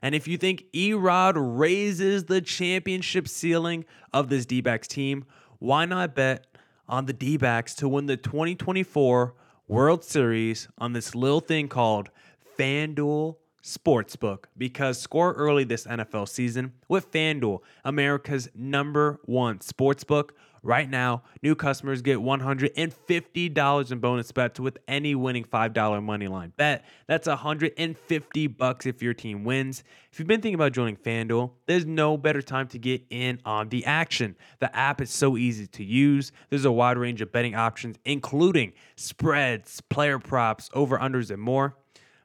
And 0.00 0.14
if 0.14 0.26
you 0.26 0.36
think 0.36 0.64
Erod 0.74 1.34
raises 1.36 2.24
the 2.24 2.40
championship 2.40 3.28
ceiling 3.28 3.84
of 4.12 4.28
this 4.28 4.46
D 4.46 4.60
backs 4.60 4.88
team, 4.88 5.24
why 5.58 5.84
not 5.84 6.14
bet 6.14 6.46
on 6.88 7.06
the 7.06 7.12
D 7.12 7.36
backs 7.36 7.74
to 7.76 7.88
win 7.88 8.06
the 8.06 8.16
2024 8.16 9.34
World 9.68 10.04
Series 10.04 10.68
on 10.76 10.92
this 10.92 11.14
little 11.14 11.40
thing 11.40 11.68
called 11.68 12.10
FanDuel 12.58 13.36
Sportsbook 13.62 14.44
because 14.58 15.00
score 15.00 15.32
early 15.34 15.64
this 15.64 15.86
NFL 15.86 16.28
season 16.28 16.72
with 16.88 17.10
FanDuel, 17.12 17.60
America's 17.84 18.48
number 18.54 19.20
one 19.24 19.58
sportsbook. 19.58 20.30
Right 20.64 20.88
now, 20.88 21.24
new 21.42 21.56
customers 21.56 22.02
get 22.02 22.18
$150 22.18 23.92
in 23.92 23.98
bonus 23.98 24.30
bets 24.30 24.60
with 24.60 24.78
any 24.86 25.16
winning 25.16 25.42
$5 25.42 26.02
money 26.04 26.28
line 26.28 26.52
bet. 26.56 26.84
That's 27.08 27.26
150 27.26 28.46
bucks 28.46 28.86
if 28.86 29.02
your 29.02 29.12
team 29.12 29.42
wins. 29.42 29.82
If 30.12 30.20
you've 30.20 30.28
been 30.28 30.40
thinking 30.40 30.54
about 30.54 30.70
joining 30.70 30.96
FanDuel, 30.96 31.50
there's 31.66 31.84
no 31.84 32.16
better 32.16 32.42
time 32.42 32.68
to 32.68 32.78
get 32.78 33.02
in 33.10 33.40
on 33.44 33.70
the 33.70 33.84
action. 33.84 34.36
The 34.60 34.74
app 34.76 35.00
is 35.00 35.10
so 35.10 35.36
easy 35.36 35.66
to 35.66 35.82
use. 35.82 36.30
There's 36.48 36.64
a 36.64 36.70
wide 36.70 36.96
range 36.96 37.20
of 37.22 37.32
betting 37.32 37.56
options 37.56 37.96
including 38.04 38.72
spreads, 38.94 39.80
player 39.80 40.20
props, 40.20 40.70
over-unders 40.74 41.32
and 41.32 41.42
more. 41.42 41.76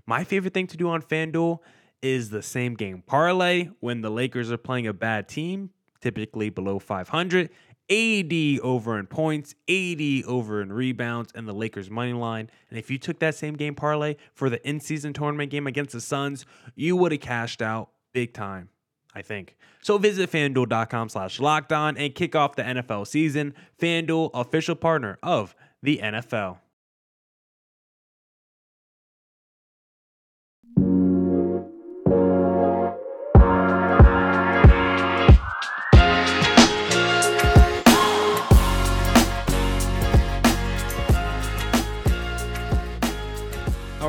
My 0.06 0.24
favorite 0.24 0.54
thing 0.54 0.68
to 0.68 0.78
do 0.78 0.90
on 0.90 1.02
FanDuel 1.02 1.60
is 2.04 2.30
the 2.30 2.44
same 2.44 2.76
game 2.76 3.02
parlay 3.02 3.70
when 3.80 4.02
the 4.02 4.12
Lakers 4.12 4.52
are 4.52 4.58
playing 4.58 4.86
a 4.86 4.94
bad 4.94 5.28
team, 5.28 5.72
typically 6.00 6.50
below 6.50 6.78
500. 6.78 7.50
80 7.90 8.60
over 8.62 9.00
in 9.00 9.08
points, 9.08 9.56
80 9.68 10.26
over 10.26 10.62
in 10.62 10.72
rebounds, 10.72 11.32
and 11.34 11.48
the 11.48 11.54
Lakers 11.54 11.90
money 11.90 12.14
line. 12.14 12.50
And 12.70 12.78
if 12.78 12.92
you 12.92 12.98
took 12.98 13.20
that 13.20 13.36
same 13.36 13.56
game 13.56 13.76
parlay 13.76 14.16
for 14.34 14.50
the 14.50 14.66
in-season 14.68 15.14
tournament 15.14 15.52
game 15.52 15.68
against 15.68 15.94
the 15.94 16.02
Suns, 16.02 16.46
you 16.76 16.96
would 16.98 17.12
have 17.12 17.22
cashed 17.22 17.62
out 17.62 17.90
big 18.14 18.34
time. 18.34 18.70
I 19.16 19.24
think. 19.24 19.58
So 19.82 19.98
visit 19.98 20.32
fanduel.com 20.32 21.10
slash 21.10 21.40
locked 21.40 21.74
on 21.74 21.98
and 21.98 22.14
kick 22.14 22.36
off 22.36 22.56
the 22.56 22.62
NFL 22.62 23.08
season. 23.08 23.56
FanDuel, 23.82 24.30
official 24.36 24.76
partner 24.76 25.18
of 25.24 25.56
the 25.82 26.00
NFL. 26.04 26.60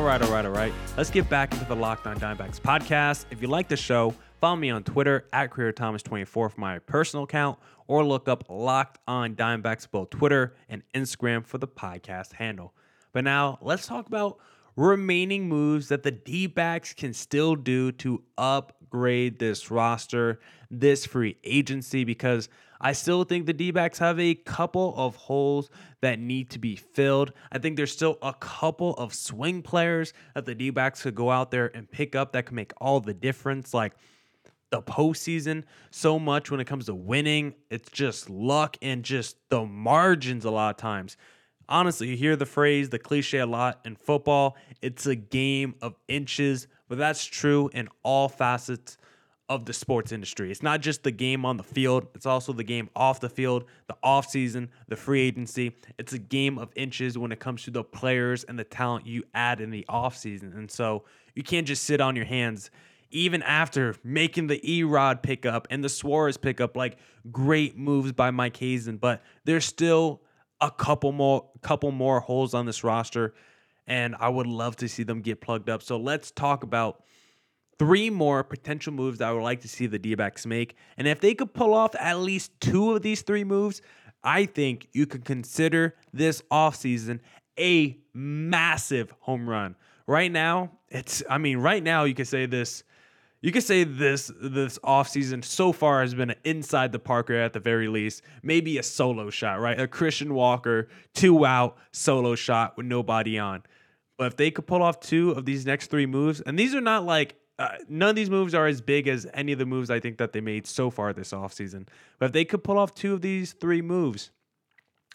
Right, 0.08 0.22
all 0.22 0.30
right, 0.30 0.46
all 0.46 0.52
right. 0.52 0.72
Let's 0.96 1.10
get 1.10 1.28
back 1.28 1.52
into 1.52 1.66
the 1.66 1.76
Locked 1.76 2.06
On 2.06 2.18
Diamondbacks 2.18 2.58
podcast. 2.58 3.26
If 3.30 3.42
you 3.42 3.48
like 3.48 3.68
the 3.68 3.76
show, 3.76 4.14
follow 4.40 4.56
me 4.56 4.70
on 4.70 4.82
Twitter 4.82 5.26
at 5.34 5.50
CreatorThomas24 5.50 6.26
for 6.26 6.50
my 6.56 6.78
personal 6.78 7.24
account, 7.24 7.58
or 7.88 8.02
look 8.02 8.26
up 8.26 8.44
Locked 8.48 9.00
On 9.06 9.34
Diamondbacks 9.34 9.86
both 9.90 10.08
Twitter 10.08 10.54
and 10.70 10.82
Instagram 10.94 11.44
for 11.44 11.58
the 11.58 11.68
podcast 11.68 12.32
handle. 12.32 12.72
But 13.12 13.24
now 13.24 13.58
let's 13.60 13.86
talk 13.86 14.06
about 14.06 14.38
remaining 14.76 15.46
moves 15.46 15.88
that 15.88 16.04
the 16.04 16.12
D 16.12 16.46
backs 16.46 16.94
can 16.94 17.12
still 17.12 17.54
do 17.54 17.92
to 17.92 18.22
upgrade 18.38 19.38
this 19.38 19.70
roster, 19.70 20.40
this 20.70 21.04
free 21.04 21.36
agency, 21.44 22.04
because 22.04 22.48
I 22.80 22.92
still 22.92 23.24
think 23.24 23.46
the 23.46 23.52
D 23.52 23.70
backs 23.70 23.98
have 23.98 24.20
a 24.20 24.34
couple 24.34 24.94
of 24.96 25.16
holes 25.16 25.70
that 26.00 26.18
need 26.18 26.50
to 26.50 26.58
be 26.58 26.76
filled. 26.76 27.32
I 27.50 27.58
think 27.58 27.76
there's 27.76 27.92
still 27.92 28.18
a 28.22 28.34
couple 28.34 28.94
of 28.94 29.12
swing 29.14 29.62
players 29.62 30.12
that 30.34 30.46
the 30.46 30.54
D 30.54 30.70
backs 30.70 31.02
could 31.02 31.14
go 31.14 31.30
out 31.30 31.50
there 31.50 31.70
and 31.74 31.90
pick 31.90 32.14
up 32.14 32.32
that 32.32 32.46
can 32.46 32.56
make 32.56 32.72
all 32.78 33.00
the 33.00 33.14
difference. 33.14 33.74
Like 33.74 33.94
the 34.70 34.82
postseason, 34.82 35.64
so 35.90 36.18
much 36.18 36.50
when 36.50 36.60
it 36.60 36.66
comes 36.66 36.86
to 36.86 36.94
winning, 36.94 37.54
it's 37.70 37.90
just 37.90 38.30
luck 38.30 38.76
and 38.82 39.02
just 39.02 39.36
the 39.48 39.64
margins 39.64 40.44
a 40.44 40.50
lot 40.50 40.70
of 40.70 40.76
times. 40.76 41.16
Honestly, 41.68 42.08
you 42.08 42.16
hear 42.16 42.36
the 42.36 42.46
phrase, 42.46 42.88
the 42.88 42.98
cliche 42.98 43.38
a 43.38 43.46
lot 43.46 43.80
in 43.84 43.96
football. 43.96 44.56
It's 44.80 45.04
a 45.06 45.14
game 45.14 45.74
of 45.82 45.96
inches, 46.06 46.66
but 46.88 46.96
that's 46.96 47.24
true 47.24 47.70
in 47.74 47.88
all 48.02 48.28
facets 48.28 48.96
of 49.48 49.64
the 49.64 49.72
sports 49.72 50.12
industry. 50.12 50.50
It's 50.50 50.62
not 50.62 50.80
just 50.80 51.02
the 51.02 51.10
game 51.10 51.44
on 51.44 51.56
the 51.56 51.62
field, 51.62 52.06
it's 52.14 52.26
also 52.26 52.52
the 52.52 52.64
game 52.64 52.90
off 52.94 53.20
the 53.20 53.28
field, 53.30 53.64
the 53.86 53.96
offseason, 54.04 54.68
the 54.88 54.96
free 54.96 55.22
agency. 55.22 55.76
It's 55.98 56.12
a 56.12 56.18
game 56.18 56.58
of 56.58 56.70
inches 56.76 57.16
when 57.16 57.32
it 57.32 57.40
comes 57.40 57.62
to 57.64 57.70
the 57.70 57.82
players 57.82 58.44
and 58.44 58.58
the 58.58 58.64
talent 58.64 59.06
you 59.06 59.24
add 59.34 59.60
in 59.60 59.70
the 59.70 59.86
offseason. 59.88 60.56
And 60.56 60.70
so 60.70 61.04
you 61.34 61.42
can't 61.42 61.66
just 61.66 61.84
sit 61.84 62.00
on 62.00 62.14
your 62.16 62.26
hands 62.26 62.70
even 63.10 63.42
after 63.42 63.94
making 64.04 64.48
the 64.48 64.60
Erod 64.60 65.22
pickup 65.22 65.66
and 65.70 65.82
the 65.82 65.88
Suarez 65.88 66.36
pickup, 66.36 66.76
like 66.76 66.98
great 67.32 67.76
moves 67.76 68.12
by 68.12 68.30
Mike 68.30 68.56
Hazen, 68.58 68.98
but 68.98 69.22
there's 69.44 69.64
still 69.64 70.20
a 70.60 70.70
couple 70.70 71.12
more 71.12 71.48
couple 71.62 71.90
more 71.90 72.20
holes 72.20 72.52
on 72.52 72.66
this 72.66 72.82
roster 72.82 73.32
and 73.86 74.14
I 74.20 74.28
would 74.28 74.46
love 74.46 74.76
to 74.76 74.88
see 74.88 75.02
them 75.02 75.22
get 75.22 75.40
plugged 75.40 75.70
up. 75.70 75.82
So 75.82 75.96
let's 75.96 76.30
talk 76.30 76.62
about 76.62 77.02
three 77.78 78.10
more 78.10 78.42
potential 78.42 78.92
moves 78.92 79.20
I 79.20 79.32
would 79.32 79.42
like 79.42 79.60
to 79.62 79.68
see 79.68 79.86
the 79.86 79.98
D 79.98 80.14
backs 80.14 80.46
make. 80.46 80.76
And 80.96 81.06
if 81.06 81.20
they 81.20 81.34
could 81.34 81.54
pull 81.54 81.74
off 81.74 81.94
at 81.98 82.18
least 82.18 82.52
two 82.60 82.94
of 82.94 83.02
these 83.02 83.22
three 83.22 83.44
moves, 83.44 83.82
I 84.22 84.46
think 84.46 84.88
you 84.92 85.06
could 85.06 85.24
consider 85.24 85.94
this 86.12 86.42
offseason 86.50 87.20
a 87.58 87.98
massive 88.14 89.12
home 89.20 89.48
run. 89.48 89.76
Right 90.06 90.30
now, 90.30 90.72
it's 90.88 91.22
I 91.28 91.38
mean, 91.38 91.58
right 91.58 91.82
now 91.82 92.04
you 92.04 92.14
could 92.14 92.28
say 92.28 92.46
this 92.46 92.82
you 93.40 93.52
could 93.52 93.62
say 93.62 93.84
this 93.84 94.32
this 94.40 94.78
offseason 94.80 95.44
so 95.44 95.72
far 95.72 96.00
has 96.00 96.14
been 96.14 96.30
an 96.30 96.38
inside 96.44 96.90
the 96.90 96.98
Parker 96.98 97.34
at 97.34 97.52
the 97.52 97.60
very 97.60 97.88
least, 97.88 98.22
maybe 98.42 98.78
a 98.78 98.82
solo 98.82 99.30
shot, 99.30 99.60
right? 99.60 99.78
A 99.78 99.86
Christian 99.86 100.34
Walker 100.34 100.88
two 101.14 101.46
out 101.46 101.76
solo 101.92 102.34
shot 102.34 102.76
with 102.76 102.86
nobody 102.86 103.38
on. 103.38 103.62
But 104.16 104.26
if 104.26 104.36
they 104.36 104.50
could 104.50 104.66
pull 104.66 104.82
off 104.82 104.98
two 104.98 105.30
of 105.30 105.44
these 105.44 105.64
next 105.64 105.88
three 105.88 106.06
moves, 106.06 106.40
and 106.40 106.58
these 106.58 106.74
are 106.74 106.80
not 106.80 107.04
like 107.04 107.36
uh, 107.58 107.70
none 107.88 108.10
of 108.10 108.16
these 108.16 108.30
moves 108.30 108.54
are 108.54 108.66
as 108.66 108.80
big 108.80 109.08
as 109.08 109.26
any 109.34 109.52
of 109.52 109.58
the 109.58 109.66
moves 109.66 109.90
I 109.90 109.98
think 109.98 110.18
that 110.18 110.32
they 110.32 110.40
made 110.40 110.66
so 110.66 110.90
far 110.90 111.12
this 111.12 111.32
offseason. 111.32 111.88
But 112.18 112.26
if 112.26 112.32
they 112.32 112.44
could 112.44 112.62
pull 112.62 112.78
off 112.78 112.94
two 112.94 113.14
of 113.14 113.20
these 113.20 113.52
three 113.52 113.82
moves, 113.82 114.30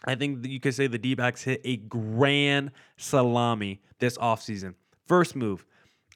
I 0.05 0.15
think 0.15 0.45
you 0.45 0.59
could 0.59 0.75
say 0.75 0.87
the 0.87 0.97
D 0.97 1.15
backs 1.15 1.43
hit 1.43 1.61
a 1.63 1.77
grand 1.77 2.71
salami 2.97 3.81
this 3.99 4.17
offseason. 4.17 4.75
First 5.05 5.35
move, 5.35 5.65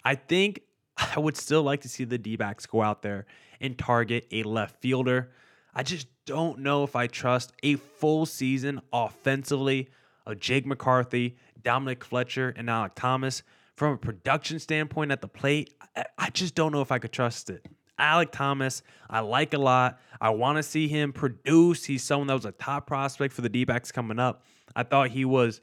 I 0.04 0.16
think 0.16 0.62
I 1.16 1.20
would 1.20 1.38
still 1.38 1.64
like 1.64 1.82
to 1.82 1.90
see 1.90 2.04
the 2.04 2.18
D 2.18 2.36
backs 2.36 2.66
go 2.66 2.82
out 2.82 3.02
there 3.02 3.26
and 3.62 3.78
target 3.78 4.28
a 4.32 4.44
left 4.44 4.82
fielder. 4.82 5.32
I 5.74 5.84
just 5.84 6.08
don't 6.26 6.60
know 6.60 6.84
if 6.84 6.96
I 6.96 7.08
trust 7.08 7.54
a 7.64 7.76
full 7.76 8.26
season 8.26 8.82
offensively 8.92 9.90
of 10.26 10.40
Jake 10.40 10.66
McCarthy, 10.66 11.38
Dominic 11.64 12.04
Fletcher, 12.04 12.54
and 12.58 12.68
Alek 12.68 12.92
Thomas. 12.96 13.44
From 13.76 13.94
a 13.94 13.98
production 13.98 14.58
standpoint 14.58 15.12
at 15.12 15.22
the 15.22 15.28
plate, 15.28 15.72
I 16.18 16.30
just 16.30 16.56
don't 16.56 16.72
know 16.72 16.82
if 16.82 16.92
I 16.92 17.00
could 17.00 17.12
trust 17.12 17.50
it. 17.50 17.66
Alek 18.00 18.32
Thomas, 18.32 18.84
I 19.10 19.22
like 19.22 19.54
a 19.54 19.58
lot. 19.58 20.00
I 20.22 20.30
want 20.30 20.58
to 20.58 20.64
see 20.64 20.88
him 20.88 21.14
produce. 21.14 21.86
He's 21.86 22.04
someone 22.04 22.28
that 22.28 22.36
was 22.36 22.46
a 22.46 22.52
top 22.52 22.88
prospect 22.88 23.34
for 23.34 23.42
the 23.42 23.50
D 23.50 23.66
backs 23.66 23.92
coming 23.92 24.20
up. 24.20 24.44
I 24.76 24.84
thought 24.84 25.10
he 25.10 25.26
was 25.26 25.62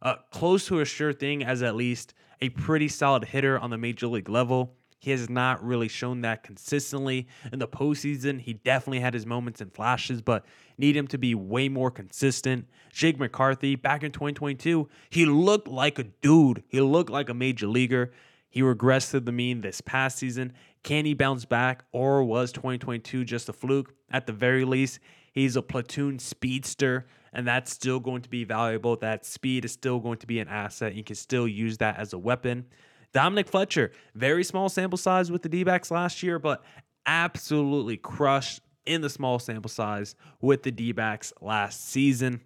uh, 0.00 0.16
close 0.30 0.66
to 0.68 0.80
a 0.80 0.84
sure 0.84 1.12
thing 1.12 1.44
as 1.44 1.62
at 1.62 1.74
least 1.74 2.14
a 2.40 2.48
pretty 2.50 2.88
solid 2.88 3.24
hitter 3.24 3.58
on 3.58 3.70
the 3.70 3.78
major 3.78 4.06
league 4.06 4.28
level. 4.28 4.74
He 4.98 5.10
has 5.10 5.28
not 5.28 5.62
really 5.64 5.88
shown 5.88 6.22
that 6.22 6.42
consistently 6.42 7.28
in 7.52 7.58
the 7.58 7.68
postseason. 7.68 8.40
He 8.40 8.54
definitely 8.54 9.00
had 9.00 9.14
his 9.14 9.26
moments 9.26 9.60
and 9.60 9.72
flashes, 9.72 10.22
but 10.22 10.44
need 10.78 10.96
him 10.96 11.06
to 11.08 11.18
be 11.18 11.34
way 11.34 11.68
more 11.68 11.90
consistent. 11.90 12.66
Jake 12.92 13.18
McCarthy, 13.18 13.76
back 13.76 14.02
in 14.02 14.10
2022, 14.10 14.88
he 15.10 15.26
looked 15.26 15.68
like 15.68 15.98
a 15.98 16.04
dude. 16.04 16.64
He 16.68 16.80
looked 16.80 17.10
like 17.10 17.28
a 17.28 17.34
major 17.34 17.66
leaguer. 17.66 18.10
He 18.56 18.62
regressed 18.62 19.10
to 19.10 19.20
the 19.20 19.32
mean 19.32 19.60
this 19.60 19.82
past 19.82 20.16
season. 20.16 20.54
Can 20.82 21.04
he 21.04 21.12
bounce 21.12 21.44
back, 21.44 21.84
or 21.92 22.24
was 22.24 22.52
2022 22.52 23.22
just 23.22 23.50
a 23.50 23.52
fluke? 23.52 23.92
At 24.10 24.26
the 24.26 24.32
very 24.32 24.64
least, 24.64 24.98
He's 25.36 25.54
a 25.54 25.60
platoon 25.60 26.18
speedster, 26.18 27.04
and 27.30 27.46
that's 27.46 27.70
still 27.70 28.00
going 28.00 28.22
to 28.22 28.30
be 28.30 28.44
valuable. 28.44 28.96
That 28.96 29.26
speed 29.26 29.66
is 29.66 29.72
still 29.72 30.00
going 30.00 30.16
to 30.20 30.26
be 30.26 30.40
an 30.40 30.48
asset. 30.48 30.94
You 30.94 31.04
can 31.04 31.14
still 31.14 31.46
use 31.46 31.76
that 31.76 31.98
as 31.98 32.14
a 32.14 32.18
weapon. 32.18 32.64
Dominic 33.12 33.46
Fletcher, 33.46 33.92
very 34.14 34.42
small 34.42 34.70
sample 34.70 34.96
size 34.96 35.30
with 35.30 35.42
the 35.42 35.50
D 35.50 35.62
backs 35.62 35.90
last 35.90 36.22
year, 36.22 36.38
but 36.38 36.64
absolutely 37.04 37.98
crushed 37.98 38.62
in 38.86 39.02
the 39.02 39.10
small 39.10 39.38
sample 39.38 39.68
size 39.68 40.14
with 40.40 40.62
the 40.62 40.70
D 40.70 40.92
backs 40.92 41.34
last 41.42 41.86
season. 41.86 42.40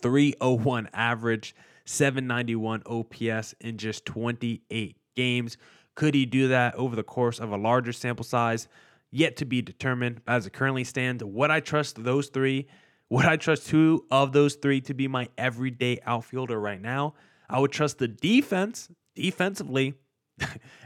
301 0.00 0.88
average, 0.94 1.54
791 1.84 2.84
OPS 2.86 3.54
in 3.60 3.76
just 3.76 4.06
28 4.06 4.96
games. 5.18 5.58
Could 5.96 6.14
he 6.14 6.24
do 6.24 6.48
that 6.48 6.76
over 6.76 6.94
the 6.94 7.02
course 7.02 7.40
of 7.40 7.50
a 7.50 7.56
larger 7.56 7.92
sample 7.92 8.24
size? 8.24 8.68
Yet 9.10 9.36
to 9.38 9.44
be 9.44 9.60
determined. 9.60 10.20
As 10.26 10.46
it 10.46 10.52
currently 10.52 10.84
stands, 10.84 11.24
would 11.24 11.50
I 11.50 11.60
trust 11.60 12.02
those 12.04 12.28
three? 12.28 12.68
Would 13.10 13.26
I 13.26 13.36
trust 13.36 13.66
two 13.66 14.04
of 14.10 14.32
those 14.32 14.54
three 14.54 14.80
to 14.82 14.94
be 14.94 15.08
my 15.08 15.28
everyday 15.36 15.98
outfielder 16.06 16.58
right 16.60 16.80
now? 16.80 17.14
I 17.50 17.58
would 17.58 17.72
trust 17.72 17.98
the 17.98 18.06
defense 18.06 18.88
defensively. 19.16 19.94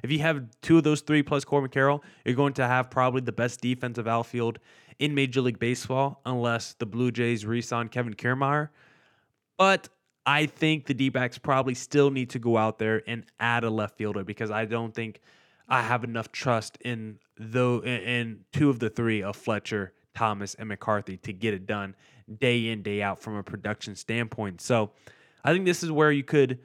if 0.03 0.11
you 0.11 0.21
have 0.21 0.45
two 0.63 0.79
of 0.79 0.85
those 0.85 1.03
three 1.03 1.23
plus 1.23 1.45
Corbin 1.45 1.71
Carroll, 1.71 2.03
you're 2.25 2.35
going 2.35 2.55
to 2.55 2.67
have 2.67 2.91
probably 2.91 3.21
the 3.21 3.33
best 3.33 3.61
defensive 3.61 4.09
outfield 4.09 4.61
in 4.99 5.15
Major 5.15 5.43
League 5.43 5.59
Baseball, 5.59 6.23
unless 6.25 6.75
the 6.75 6.87
Blue 6.87 7.11
Jays 7.11 7.45
re-sign 7.45 7.89
Kevin 7.89 8.15
Kiermaier. 8.15 8.71
But 9.59 9.89
I 10.25 10.47
think 10.47 10.87
the 10.87 10.95
D 10.95 11.09
backs 11.09 11.39
probably 11.39 11.75
still 11.75 12.11
need 12.11 12.31
to 12.31 12.39
go 12.39 12.57
out 12.57 12.79
there 12.79 13.03
and 13.07 13.25
add 13.41 13.65
a 13.65 13.71
left 13.71 13.97
fielder 13.97 14.25
because 14.25 14.51
I 14.51 14.65
don't 14.65 14.95
think 14.95 15.21
I 15.69 15.83
have 15.83 16.05
enough 16.05 16.31
trust 16.31 16.79
in 16.83 17.19
though 17.39 17.83
in 17.83 18.41
two 18.53 18.71
of 18.71 18.79
the 18.79 18.91
three 18.91 19.23
of 19.23 19.37
Fletcher, 19.37 19.93
Thomas, 20.15 20.55
and 20.55 20.69
McCarthy 20.69 21.17
to 21.19 21.33
get 21.33 21.55
it 21.55 21.67
done 21.67 21.97
day 22.39 22.69
in, 22.69 22.83
day 22.83 23.03
out 23.03 23.21
from 23.21 23.37
a 23.37 23.43
production 23.43 23.97
standpoint. 23.97 24.61
So 24.61 24.91
I 25.45 25.53
think 25.53 25.65
this 25.65 25.83
is 25.83 25.91
where 25.91 26.13
you 26.13 26.23
could 26.23 26.61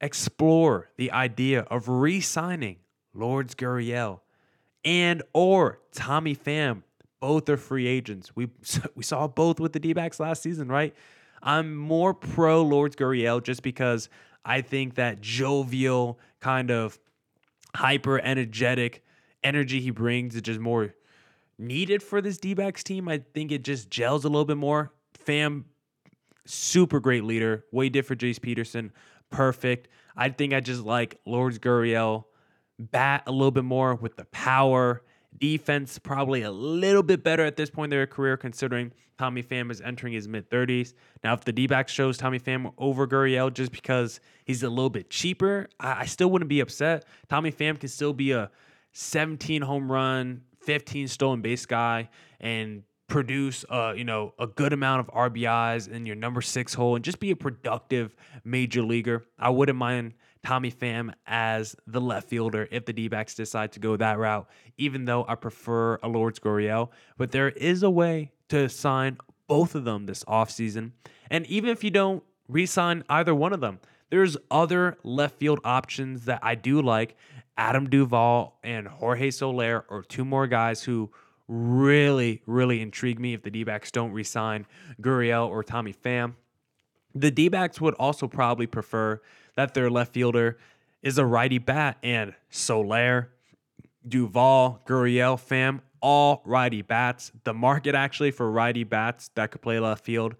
explore 0.00 0.90
the 0.96 1.12
idea 1.12 1.60
of 1.62 1.88
re-signing 1.88 2.76
Lourdes 3.14 3.54
Gurriel 3.54 4.20
and 4.84 5.22
or 5.32 5.80
Tommy 5.92 6.34
Pham. 6.34 6.82
Both 7.20 7.48
are 7.48 7.56
free 7.56 7.86
agents. 7.86 8.34
We 8.34 8.48
we 8.94 9.02
saw 9.02 9.28
both 9.28 9.60
with 9.60 9.72
the 9.72 9.80
D-backs 9.80 10.18
last 10.20 10.42
season, 10.42 10.68
right? 10.68 10.94
I'm 11.42 11.76
more 11.76 12.14
pro 12.14 12.62
Lourdes 12.62 12.96
Gurriel 12.96 13.42
just 13.42 13.62
because 13.62 14.08
I 14.44 14.60
think 14.60 14.94
that 14.96 15.20
jovial 15.20 16.18
kind 16.40 16.70
of 16.70 16.98
hyper 17.74 18.20
energetic 18.20 19.04
energy 19.44 19.80
he 19.80 19.90
brings 19.90 20.34
is 20.34 20.42
just 20.42 20.60
more 20.60 20.94
needed 21.58 22.02
for 22.02 22.20
this 22.20 22.38
D-backs 22.38 22.82
team. 22.82 23.08
I 23.08 23.22
think 23.34 23.52
it 23.52 23.62
just 23.62 23.90
gels 23.90 24.24
a 24.24 24.28
little 24.28 24.44
bit 24.44 24.56
more. 24.56 24.92
Pham, 25.26 25.64
super 26.46 27.00
great 27.00 27.24
leader, 27.24 27.64
way 27.72 27.88
different 27.88 28.22
Jace 28.22 28.40
Peterson, 28.40 28.92
perfect. 29.30 29.88
I 30.16 30.30
think 30.30 30.54
I 30.54 30.60
just 30.60 30.82
like 30.82 31.20
Lourdes 31.26 31.58
Gurriel 31.58 32.24
bat 32.78 33.24
a 33.26 33.32
little 33.32 33.50
bit 33.50 33.64
more 33.64 33.94
with 33.94 34.16
the 34.16 34.24
power. 34.26 35.02
Defense 35.36 35.98
probably 35.98 36.42
a 36.42 36.50
little 36.50 37.02
bit 37.02 37.22
better 37.22 37.44
at 37.44 37.56
this 37.56 37.70
point 37.70 37.92
in 37.92 37.98
their 37.98 38.06
career, 38.06 38.36
considering 38.36 38.92
Tommy 39.18 39.42
Pham 39.42 39.70
is 39.70 39.80
entering 39.80 40.12
his 40.12 40.26
mid 40.26 40.48
30s. 40.48 40.94
Now, 41.22 41.34
if 41.34 41.44
the 41.44 41.52
D 41.52 41.66
backs 41.66 41.92
shows 41.92 42.16
Tommy 42.16 42.38
Pham 42.38 42.72
over 42.78 43.06
Gurriel 43.06 43.52
just 43.52 43.72
because 43.72 44.20
he's 44.44 44.62
a 44.62 44.68
little 44.68 44.90
bit 44.90 45.10
cheaper, 45.10 45.68
I, 45.78 46.00
I 46.00 46.04
still 46.06 46.30
wouldn't 46.30 46.48
be 46.48 46.60
upset. 46.60 47.04
Tommy 47.28 47.52
Pham 47.52 47.78
can 47.78 47.88
still 47.88 48.12
be 48.12 48.32
a 48.32 48.50
17 48.92 49.62
home 49.62 49.90
run, 49.90 50.42
15 50.62 51.08
stolen 51.08 51.42
base 51.42 51.66
guy, 51.66 52.08
and 52.40 52.82
produce 53.08 53.64
uh, 53.70 53.94
you 53.96 54.04
know 54.04 54.34
a 54.38 54.46
good 54.46 54.72
amount 54.72 55.00
of 55.00 55.06
RBIs 55.14 55.88
in 55.88 56.06
your 56.06 56.16
number 56.16 56.42
six 56.42 56.74
hole 56.74 56.94
and 56.94 57.04
just 57.04 57.18
be 57.18 57.30
a 57.30 57.36
productive 57.36 58.14
major 58.44 58.82
leaguer. 58.82 59.24
I 59.38 59.50
wouldn't 59.50 59.78
mind 59.78 60.14
Tommy 60.44 60.70
Pham 60.70 61.12
as 61.26 61.76
the 61.86 62.00
left 62.00 62.28
fielder 62.28 62.68
if 62.70 62.84
the 62.84 62.92
D 62.92 63.08
backs 63.08 63.34
decide 63.34 63.72
to 63.72 63.80
go 63.80 63.96
that 63.96 64.18
route, 64.18 64.48
even 64.76 65.04
though 65.04 65.24
I 65.28 65.34
prefer 65.34 65.98
a 66.02 66.08
Lourdes 66.08 66.38
Gurriel. 66.38 66.90
But 67.16 67.32
there 67.32 67.48
is 67.50 67.82
a 67.82 67.90
way 67.90 68.32
to 68.48 68.68
sign 68.68 69.18
both 69.46 69.74
of 69.74 69.84
them 69.84 70.06
this 70.06 70.24
offseason. 70.24 70.92
And 71.30 71.46
even 71.46 71.70
if 71.70 71.82
you 71.82 71.90
don't 71.90 72.22
re 72.48 72.66
sign 72.66 73.04
either 73.08 73.34
one 73.34 73.52
of 73.52 73.60
them, 73.60 73.80
there's 74.10 74.36
other 74.50 74.96
left 75.02 75.38
field 75.38 75.60
options 75.64 76.24
that 76.26 76.40
I 76.42 76.54
do 76.54 76.80
like. 76.80 77.16
Adam 77.56 77.90
Duvall 77.90 78.58
and 78.62 78.86
Jorge 78.86 79.30
Soler 79.30 79.84
are 79.90 80.02
two 80.02 80.24
more 80.24 80.46
guys 80.46 80.82
who 80.82 81.10
really, 81.48 82.42
really 82.46 82.80
intrigue 82.80 83.18
me 83.18 83.34
if 83.34 83.42
the 83.42 83.50
D 83.50 83.64
backs 83.64 83.90
don't 83.90 84.12
resign 84.12 84.66
Gurriel 85.00 85.48
or 85.48 85.62
Tommy 85.64 85.92
Pham. 85.92 86.34
The 87.14 87.30
D 87.30 87.48
backs 87.48 87.80
would 87.80 87.94
also 87.94 88.28
probably 88.28 88.66
prefer 88.66 89.20
that 89.58 89.74
their 89.74 89.90
left 89.90 90.12
fielder 90.12 90.56
is 91.02 91.18
a 91.18 91.26
righty 91.26 91.58
bat, 91.58 91.98
and 92.04 92.32
Soler, 92.48 93.32
Duvall, 94.06 94.80
Gurriel, 94.86 95.36
Pham, 95.36 95.80
all 96.00 96.42
righty 96.44 96.80
bats. 96.80 97.32
The 97.42 97.52
market 97.52 97.96
actually 97.96 98.30
for 98.30 98.48
righty 98.48 98.84
bats 98.84 99.30
that 99.34 99.50
could 99.50 99.60
play 99.60 99.80
left 99.80 100.04
field, 100.04 100.36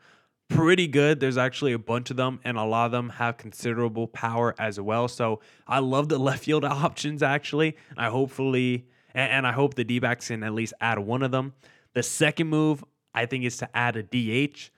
pretty 0.47 0.87
good. 0.87 1.19
There's 1.19 1.37
actually 1.37 1.73
a 1.73 1.81
bunch 1.81 2.11
of 2.11 2.17
them, 2.17 2.39
and 2.45 2.57
a 2.57 2.63
lot 2.63 2.87
of 2.87 2.93
them 2.93 3.09
have 3.09 3.39
considerable 3.39 4.07
power 4.07 4.55
as 4.57 4.79
well. 4.79 5.09
So 5.09 5.41
I 5.67 5.81
love 5.81 6.09
the 6.09 6.19
left 6.29 6.45
field 6.45 6.65
options 6.65 7.21
actually. 7.21 7.77
I 7.97 8.11
hopefully 8.11 8.87
and, 9.15 9.33
and 9.33 9.47
I 9.49 9.53
hope 9.53 9.75
the 9.75 9.83
D 9.83 9.99
backs 9.99 10.29
can 10.29 10.45
at 10.45 10.55
least 10.55 10.75
add 10.81 11.01
one 11.01 11.25
of 11.25 11.33
them. 11.33 11.55
The 11.93 12.05
second 12.05 12.47
move, 12.47 12.85
I 13.13 13.27
think, 13.27 13.43
is 13.43 13.57
to 13.57 13.77
add 13.77 13.97
a 13.97 14.05
DH. 14.05 14.71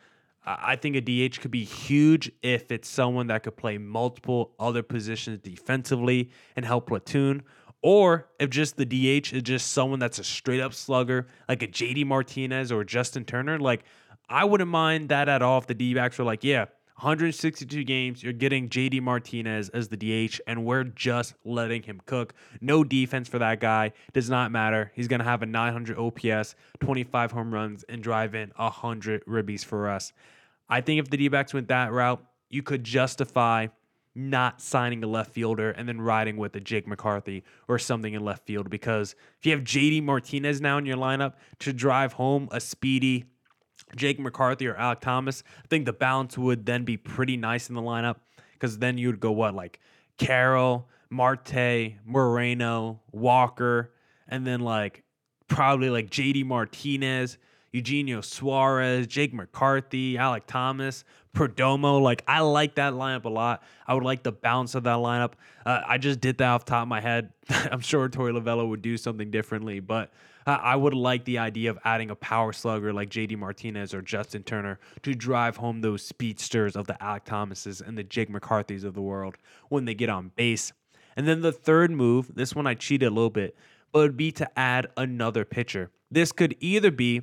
I 0.45 0.77
think 0.77 0.97
a 0.97 1.01
DH 1.01 1.41
could 1.41 1.51
be 1.51 1.65
huge 1.65 2.33
if 2.43 2.73
it's 2.73 2.89
someone 2.89 3.27
that 3.27 3.43
could 3.43 3.57
play 3.57 3.77
multiple 3.79 4.53
other 4.59 4.83
positions 4.83 5.41
defensively 5.43 6.31
and 6.57 6.65
help 6.65 6.87
platoon. 6.89 7.43
Or 7.83 8.29
if 8.39 8.51
just 8.51 8.77
the 8.77 8.85
DH 8.85 9.33
is 9.33 9.43
just 9.43 9.73
someone 9.73 9.99
that's 9.99 10.19
a 10.19 10.25
straight 10.25 10.61
up 10.61 10.75
slugger, 10.75 11.29
like 11.49 11.63
a 11.63 11.67
JD 11.67 12.07
Martinez 12.07 12.73
or 12.73 12.85
Justin 12.85 13.25
Turner, 13.25 13.59
like 13.59 13.85
I 14.29 14.45
wouldn't 14.45 14.71
mind 14.71 15.09
that 15.09 15.29
at 15.29 15.43
all 15.43 15.59
if 15.59 15.67
the 15.67 15.75
D 15.75 15.95
backs 15.95 16.19
were 16.19 16.25
like, 16.25 16.45
yeah, 16.45 16.67
162 17.01 17.83
games. 17.85 18.23
You're 18.23 18.35
getting 18.35 18.69
JD 18.69 19.01
Martinez 19.01 19.71
as 19.71 19.89
the 19.89 19.97
DH, 19.97 20.39
and 20.47 20.67
we're 20.67 20.85
just 20.85 21.33
letting 21.47 21.83
him 21.83 21.99
cook. 22.05 22.35
No 22.61 22.85
defense 22.85 23.27
for 23.27 23.39
that 23.39 23.59
guy. 23.59 23.93
Does 24.13 24.29
not 24.29 24.53
matter. 24.53 24.93
He's 24.95 25.09
going 25.09 25.21
to 25.21 25.25
have 25.25 25.41
a 25.43 25.47
900 25.47 25.97
OPS, 25.99 26.55
25 26.81 27.33
home 27.33 27.55
runs, 27.55 27.85
and 27.85 28.03
drive 28.03 28.35
in 28.35 28.53
100 28.55 29.25
ribbies 29.25 29.65
for 29.65 29.89
us. 29.89 30.13
I 30.69 30.83
think 30.83 31.01
if 31.01 31.09
the 31.09 31.17
D 31.17 31.29
backs 31.29 31.55
went 31.55 31.69
that 31.69 31.91
route, 31.91 32.23
you 32.51 32.63
could 32.63 32.85
justify 32.85 33.69
not 34.15 34.61
signing 34.61 35.03
a 35.03 35.07
left 35.07 35.33
fielder 35.33 35.71
and 35.71 35.89
then 35.89 36.03
riding 36.03 36.37
with 36.37 36.55
a 36.55 36.61
Jake 36.61 36.87
McCarthy 36.87 37.45
or 37.67 37.79
something 37.79 38.13
in 38.13 38.23
left 38.23 38.45
field 38.45 38.69
because 38.69 39.15
if 39.39 39.47
you 39.47 39.53
have 39.53 39.63
JD 39.63 40.03
Martinez 40.03 40.61
now 40.61 40.77
in 40.77 40.85
your 40.85 40.99
lineup 40.99 41.35
to 41.61 41.73
drive 41.73 42.15
home 42.15 42.49
a 42.51 42.61
speedy 42.61 43.25
Jake 43.97 44.19
McCarthy 44.19 44.67
or 44.67 44.75
Alek 44.75 45.01
Thomas, 45.01 45.43
I 45.65 45.67
think 45.69 45.87
the 45.87 45.93
balance 45.93 46.37
would 46.39 46.67
then 46.67 46.85
be 46.85 46.97
pretty 46.97 47.37
nice 47.37 47.69
in 47.69 47.75
the 47.75 47.83
lineup 47.83 48.17
because 48.53 48.79
then 48.79 48.99
you 48.99 49.09
would 49.09 49.21
go 49.21 49.33
what 49.33 49.55
like 49.55 49.81
Carroll, 50.19 50.89
Marte, 51.09 51.95
Moreno, 52.05 53.01
Walker, 53.13 53.93
and 54.29 54.47
then 54.47 54.61
like 54.61 55.03
probably 55.49 55.91
like 55.91 56.11
JD 56.11 56.45
Martinez, 56.45 57.39
Eugenio 57.73 58.21
Suarez, 58.21 59.07
Jake 59.07 59.33
McCarthy, 59.33 60.15
Alek 60.15 60.43
Thomas, 60.47 61.05
Perdomo. 61.35 62.01
Like 62.01 62.23
I 62.27 62.41
like 62.41 62.77
that 62.77 62.95
lineup 62.95 63.25
a 63.25 63.29
lot. 63.29 63.63
I 63.87 63.95
would 63.95 64.05
like 64.05 64.23
the 64.23 64.33
balance 64.33 64.75
of 64.75 64.85
that 64.85 64.97
lineup. 64.97 65.33
Uh, 65.65 65.81
I 65.87 65.99
just 65.99 66.21
did 66.21 66.39
that 66.39 66.49
off 66.49 66.65
top 66.65 66.83
of 66.83 66.89
my 66.89 67.01
head. 67.01 67.33
I'm 67.49 67.81
sure 67.81 68.09
Torey 68.09 68.39
Lovullo 68.39 68.69
would 68.69 68.83
do 68.83 68.97
something 68.97 69.31
differently, 69.31 69.81
but 69.81 70.13
I 70.47 70.75
would 70.75 70.95
like 70.95 71.25
the 71.25 71.39
idea 71.39 71.71
of 71.71 71.79
adding 71.85 72.11
a 72.11 72.17
power 72.17 72.53
slugger 72.53 72.93
like 72.93 73.11
JD 73.11 73.37
Martinez 73.37 73.93
or 73.93 74.03
Justin 74.03 74.43
Turner 74.43 74.79
to 75.03 75.15
drive 75.15 75.57
home 75.57 75.81
those 75.81 76.03
speedsters 76.03 76.77
of 76.77 76.87
the 76.87 76.95
Alek 76.95 77.25
Thomases 77.25 77.81
and 77.81 77.97
the 77.97 78.03
Jake 78.03 78.31
McCarthys 78.31 78.85
of 78.85 78.95
the 78.95 79.03
world 79.03 79.37
when 79.69 79.85
they 79.85 79.95
get 79.95 80.09
on 80.09 80.33
base. 80.37 80.73
And 81.17 81.29
then 81.29 81.43
the 81.43 81.53
third 81.53 81.91
move, 81.91 82.35
this 82.35 82.55
one 82.55 82.67
I 82.67 82.75
cheated 82.75 83.09
a 83.09 83.15
little 83.15 83.31
bit, 83.31 83.57
but 83.93 84.01
would 84.01 84.17
be 84.17 84.33
to 84.33 84.59
add 84.59 84.87
another 84.97 85.45
pitcher. 85.45 85.91
This 86.11 86.33
could 86.33 86.57
either 86.61 86.91
be 86.91 87.23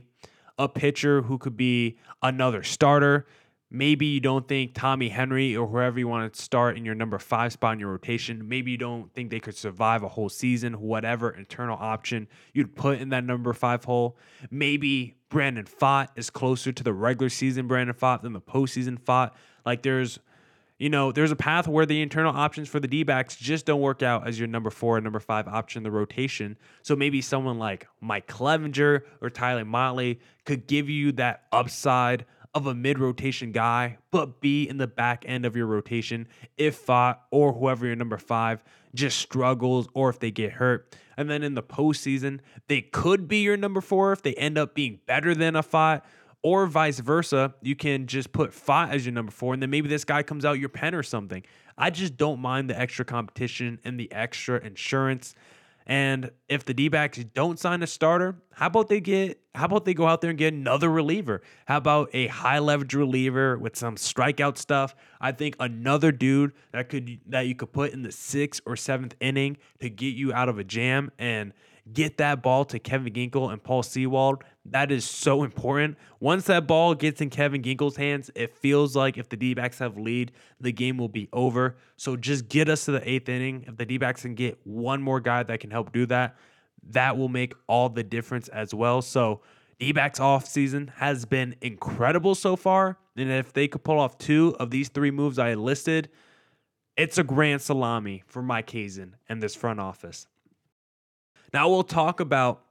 a 0.59 0.67
pitcher 0.69 1.23
who 1.23 1.37
could 1.37 1.57
be 1.57 1.97
another 2.21 2.63
starter, 2.63 3.25
Maybe 3.69 4.05
you 4.05 4.21
don't 4.21 4.47
think 4.47 4.73
Tommy 4.73 5.09
Henry 5.09 5.55
or 5.55 5.67
whoever 5.67 5.99
you 5.99 6.07
want 6.07 6.33
to 6.33 6.41
start 6.41 6.77
in 6.77 6.85
your 6.85 6.95
number 6.95 7.19
five 7.19 7.51
spot 7.51 7.73
in 7.73 7.79
your 7.79 7.89
rotation. 7.89 8.47
Maybe 8.47 8.71
you 8.71 8.77
don't 8.77 9.13
think 9.13 9.29
they 9.29 9.41
could 9.41 9.57
survive 9.57 10.03
a 10.03 10.07
whole 10.07 10.29
season, 10.29 10.79
whatever 10.79 11.31
internal 11.31 11.77
option 11.77 12.29
you'd 12.53 12.75
put 12.75 12.99
in 12.99 13.09
that 13.09 13.25
number 13.25 13.51
five 13.51 13.83
hole. 13.83 14.17
Maybe 14.49 15.15
Brandon 15.29 15.65
Pfaadt 15.65 16.07
is 16.15 16.29
closer 16.29 16.71
to 16.71 16.83
the 16.83 16.93
regular 16.93 17.29
season 17.29 17.67
Brandon 17.67 17.95
Pfaadt 17.95 18.21
than 18.21 18.31
the 18.31 18.39
postseason 18.39 18.97
Pfaadt. 18.99 19.31
Like 19.65 19.81
there's 19.81 20.19
you 20.79 20.89
know, 20.89 21.11
there's 21.11 21.31
a 21.31 21.35
path 21.35 21.67
where 21.67 21.87
the 21.87 22.01
internal 22.01 22.31
options 22.31 22.69
for 22.69 22.79
the 22.79 22.87
D 22.87 23.01
backs 23.01 23.35
just 23.35 23.65
don't 23.65 23.81
work 23.81 24.03
out 24.03 24.27
as 24.27 24.37
your 24.37 24.47
number 24.47 24.69
four 24.69 24.97
and 24.97 25.03
number 25.03 25.19
five 25.19 25.47
option 25.47 25.79
in 25.79 25.83
the 25.83 25.91
rotation. 25.91 26.55
So 26.83 26.95
maybe 26.95 27.19
someone 27.19 27.57
like 27.57 27.87
Mike 27.99 28.27
Clevinger 28.27 29.01
or 29.19 29.29
Tyler 29.31 29.65
Mahle 29.65 30.19
could 30.45 30.67
give 30.67 30.87
you 30.87 31.11
that 31.13 31.45
upside 31.51 32.25
of 32.57 32.65
a 32.65 32.73
mid 32.73 32.99
rotation 32.99 33.51
guy, 33.51 33.97
but 34.11 34.41
be 34.41 34.67
in 34.67 34.77
the 34.77 34.87
back 34.87 35.23
end 35.27 35.45
of 35.45 35.55
your 35.55 35.67
rotation 35.67 36.27
if 36.57 36.85
Pfaadt 36.85 37.17
or 37.31 37.53
whoever 37.53 37.85
your 37.85 37.95
number 37.95 38.17
five 38.17 38.63
just 38.95 39.19
struggles 39.19 39.87
or 39.93 40.09
if 40.09 40.19
they 40.19 40.31
get 40.31 40.53
hurt. 40.53 40.95
And 41.15 41.29
then 41.29 41.43
in 41.43 41.53
the 41.53 41.63
postseason, 41.63 42.39
they 42.67 42.81
could 42.81 43.27
be 43.27 43.37
your 43.37 43.57
number 43.57 43.79
four 43.79 44.11
if 44.11 44.23
they 44.23 44.33
end 44.33 44.57
up 44.57 44.73
being 44.73 44.99
better 45.05 45.35
than 45.35 45.55
a 45.55 45.61
Pfaadt 45.61 46.01
or 46.41 46.65
vice 46.65 46.99
versa. 46.99 47.53
You 47.61 47.75
can 47.75 48.07
just 48.07 48.31
put 48.31 48.51
Pfaadt 48.51 48.89
as 48.89 49.05
your 49.05 49.13
number 49.13 49.31
four, 49.31 49.53
and 49.53 49.61
then 49.61 49.69
maybe 49.69 49.87
this 49.87 50.03
guy 50.03 50.23
comes 50.23 50.43
out 50.43 50.59
your 50.59 50.69
pen 50.69 50.95
or 50.95 51.03
something. 51.03 51.43
I 51.77 51.91
just 51.91 52.17
don't 52.17 52.39
mind 52.39 52.69
the 52.71 52.79
extra 52.79 53.05
competition 53.05 53.79
and 53.83 53.99
the 53.99 54.11
extra 54.11 54.59
insurance. 54.59 55.35
And 55.89 56.31
if 56.49 56.65
the 56.65 56.73
D 56.73 56.89
backs 56.89 57.17
don't 57.33 57.57
sign 57.57 57.81
a 57.81 57.87
starter, 57.87 58.35
how 58.51 58.67
about 58.67 58.89
they 58.89 58.99
get 58.99 59.39
how 59.55 59.65
about 59.65 59.85
they 59.85 59.93
go 59.93 60.05
out 60.05 60.19
there 60.19 60.29
and 60.29 60.37
get 60.37 60.53
another 60.53 60.89
reliever? 60.89 61.41
How 61.65 61.77
about 61.77 62.09
a 62.13 62.27
high 62.27 62.59
leverage 62.59 62.93
reliever 62.93 63.57
with 63.57 63.77
some 63.77 63.95
strikeout 63.95 64.57
stuff? 64.57 64.93
I 65.21 65.31
think 65.31 65.55
another 65.61 66.11
dude 66.11 66.51
that 66.73 66.89
could 66.89 67.21
that 67.27 67.47
you 67.47 67.55
could 67.55 67.71
put 67.71 67.93
in 67.93 68.01
the 68.01 68.11
sixth 68.11 68.61
or 68.65 68.75
seventh 68.75 69.15
inning 69.21 69.57
to 69.79 69.89
get 69.89 70.13
you 70.13 70.33
out 70.33 70.49
of 70.49 70.59
a 70.59 70.63
jam 70.65 71.09
and 71.17 71.53
get 71.93 72.17
that 72.17 72.41
ball 72.41 72.65
to 72.65 72.79
Kevin 72.79 73.13
Ginkel 73.13 73.51
and 73.51 73.63
Paul 73.63 73.83
Sewald. 73.83 74.43
That 74.65 74.91
is 74.91 75.05
so 75.05 75.43
important. 75.43 75.97
Once 76.19 76.45
that 76.45 76.67
ball 76.67 76.93
gets 76.95 77.21
in 77.21 77.29
Kevin 77.29 77.61
Ginkel's 77.61 77.95
hands, 77.95 78.29
it 78.35 78.55
feels 78.57 78.95
like 78.95 79.17
if 79.17 79.29
the 79.29 79.37
D 79.37 79.53
backs 79.53 79.79
have 79.79 79.97
lead, 79.97 80.31
the 80.59 80.71
game 80.71 80.97
will 80.97 81.07
be 81.07 81.29
over. 81.31 81.77
So 81.95 82.15
just 82.15 82.49
get 82.49 82.69
us 82.69 82.85
to 82.85 82.91
the 82.91 83.09
eighth 83.09 83.29
inning. 83.29 83.65
If 83.67 83.77
the 83.77 83.85
D 83.85 83.97
backs 83.97 84.23
can 84.23 84.35
get 84.35 84.59
one 84.65 85.01
more 85.01 85.19
guy 85.19 85.43
that 85.43 85.59
can 85.59 85.71
help 85.71 85.93
do 85.93 86.05
that, 86.07 86.35
that 86.89 87.17
will 87.17 87.29
make 87.29 87.53
all 87.67 87.89
the 87.89 88.03
difference 88.03 88.47
as 88.49 88.73
well. 88.73 89.01
So 89.01 89.41
D 89.79 89.91
backs 89.91 90.19
off 90.19 90.45
season 90.47 90.91
has 90.95 91.25
been 91.25 91.55
incredible 91.61 92.35
so 92.35 92.55
far. 92.55 92.97
And 93.15 93.31
if 93.31 93.53
they 93.53 93.67
could 93.67 93.83
pull 93.83 93.99
off 93.99 94.17
two 94.17 94.55
of 94.59 94.69
these 94.69 94.89
three 94.89 95.11
moves 95.11 95.39
I 95.39 95.53
listed, 95.53 96.09
it's 96.95 97.17
a 97.17 97.23
grand 97.23 97.61
salami 97.61 98.23
for 98.25 98.41
Mike 98.41 98.69
Hazen 98.71 99.15
and 99.29 99.41
this 99.41 99.55
front 99.55 99.79
office. 99.79 100.27
Now 101.53 101.69
we'll 101.69 101.83
talk 101.83 102.19
about 102.19 102.61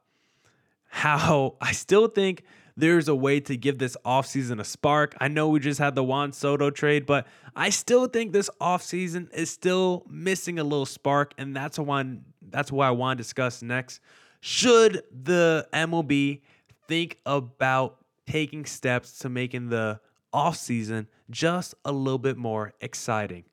how 0.89 1.57
I 1.61 1.73
still 1.73 2.09
think 2.09 2.43
there's 2.77 3.09
a 3.09 3.15
way 3.15 3.41
to 3.41 3.57
give 3.57 3.79
this 3.79 3.97
offseason 4.05 4.61
a 4.61 4.65
spark. 4.65 5.17
I 5.19 5.29
know 5.29 5.49
we 5.49 5.61
just 5.61 5.79
had 5.79 5.95
the 5.95 6.05
Juan 6.05 6.33
Soto 6.33 6.71
trade, 6.71 7.07
but 7.07 7.27
I 7.55 7.71
still 7.71 8.07
think 8.07 8.33
this 8.33 8.51
offseason 8.61 9.33
is 9.33 9.51
still 9.51 10.05
missing 10.09 10.59
a 10.59 10.65
little 10.65 10.87
spark, 10.87 11.33
and 11.39 11.57
that's 11.57 11.79
why 11.79 12.05
that's 12.51 12.71
why 12.71 12.89
I 12.89 12.91
want 12.91 13.17
to 13.19 13.23
discuss 13.23 13.63
next. 13.63 14.01
Should 14.41 15.03
the 15.11 15.67
MLB 15.73 16.43
think 16.87 17.19
about 17.25 17.97
taking 18.27 18.67
steps 18.67 19.19
to 19.21 19.29
making 19.29 19.71
the 19.71 20.01
offseason 20.35 21.07
just 21.31 21.75
a 21.85 21.93
little 21.93 22.19
bit 22.19 22.37
more 22.37 22.75
exciting? 22.81 23.45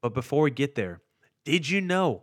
But 0.00 0.14
before 0.14 0.44
we 0.44 0.50
get 0.50 0.74
there, 0.74 1.02
did 1.44 1.68
you 1.68 1.82
know 1.82 2.22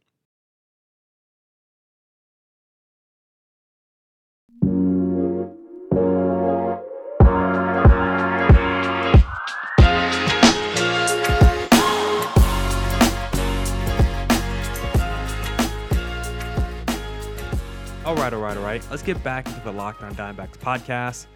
All 18.11 18.17
right, 18.17 18.33
all 18.33 18.41
right, 18.41 18.57
all 18.57 18.63
right. 18.63 18.85
Let's 18.89 19.03
get 19.03 19.23
back 19.23 19.47
into 19.47 19.61
the 19.61 19.71
Lockdown 19.71 20.07
On 20.07 20.15
Diamondbacks 20.15 20.57
podcast. 20.57 21.27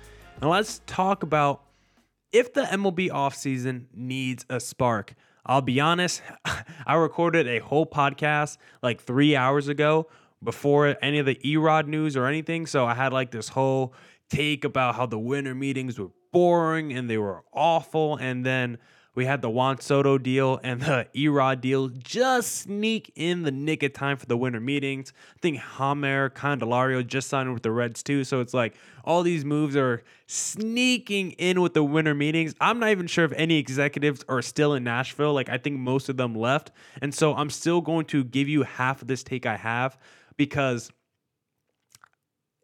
And 0.42 0.50
let's 0.50 0.82
talk 0.86 1.24
about 1.24 1.62
if 2.34 2.52
the 2.52 2.64
MLB 2.64 3.12
offseason 3.12 3.86
needs 3.94 4.46
a 4.50 4.60
spark. 4.60 5.14
I'll 5.46 5.62
be 5.62 5.80
honest, 5.80 6.22
I 6.86 6.96
recorded 6.96 7.48
a 7.48 7.60
whole 7.60 7.86
podcast 7.86 8.58
like 8.84 9.00
three 9.00 9.38
hours 9.38 9.70
ago 9.70 10.10
before 10.44 10.98
any 11.02 11.20
of 11.20 11.26
the 11.26 11.36
Erod 11.36 11.88
news 11.88 12.18
or 12.18 12.26
anything. 12.26 12.66
So 12.66 12.86
I 12.86 12.94
had 12.94 13.14
like 13.14 13.32
this 13.32 13.48
whole 13.48 13.94
take 14.30 14.66
about 14.66 14.96
how 14.96 15.06
the 15.06 15.18
winter 15.18 15.56
meetings 15.56 15.98
were 15.98 16.12
boring 16.34 16.92
and 16.92 17.10
they 17.10 17.18
were 17.18 17.46
awful. 17.54 18.18
And 18.18 18.46
then 18.46 18.80
we 19.16 19.26
had 19.26 19.42
the 19.42 19.50
Juan 19.50 19.80
Soto 19.80 20.18
deal 20.18 20.60
and 20.64 20.82
the 20.82 21.08
Erod 21.16 21.62
deal 21.62 21.88
just 21.88 22.54
sneak 22.54 23.12
in 23.16 23.44
the 23.44 23.52
nick 23.52 23.82
of 23.82 23.94
time 23.94 24.18
for 24.18 24.26
the 24.26 24.36
winter 24.36 24.60
meetings. 24.60 25.14
I 25.36 25.40
think 25.40 25.60
Jeimer 25.60 26.30
Candelario 26.30 27.06
just 27.06 27.30
signed 27.30 27.54
with 27.54 27.64
the 27.64 27.72
Reds 27.72 28.04
too. 28.04 28.26
So 28.26 28.42
it's 28.42 28.54
like 28.54 28.76
all 29.06 29.24
these 29.24 29.46
moves 29.46 29.76
are 29.78 30.04
sneaking 30.28 31.32
in 31.32 31.62
with 31.62 31.74
the 31.74 31.84
winter 31.84 32.14
meetings. 32.14 32.54
I'm 32.60 32.80
not 32.80 32.90
even 32.90 33.08
sure 33.08 33.24
if 33.24 33.32
any 33.34 33.58
executives 33.58 34.24
are 34.28 34.42
still 34.42 34.74
in 34.74 34.84
Nashville. 34.84 35.34
Like 35.34 35.50
I 35.50 35.58
think 35.58 35.80
most 35.80 36.10
of 36.10 36.18
them 36.18 36.36
left. 36.36 36.72
And 37.02 37.14
so 37.14 37.34
I'm 37.34 37.50
still 37.50 37.80
going 37.80 38.06
to 38.08 38.24
give 38.24 38.50
you 38.50 38.64
half 38.64 39.02
of 39.02 39.08
this 39.08 39.24
take 39.24 39.46
I 39.46 39.56
have 39.56 39.98
because 40.36 40.92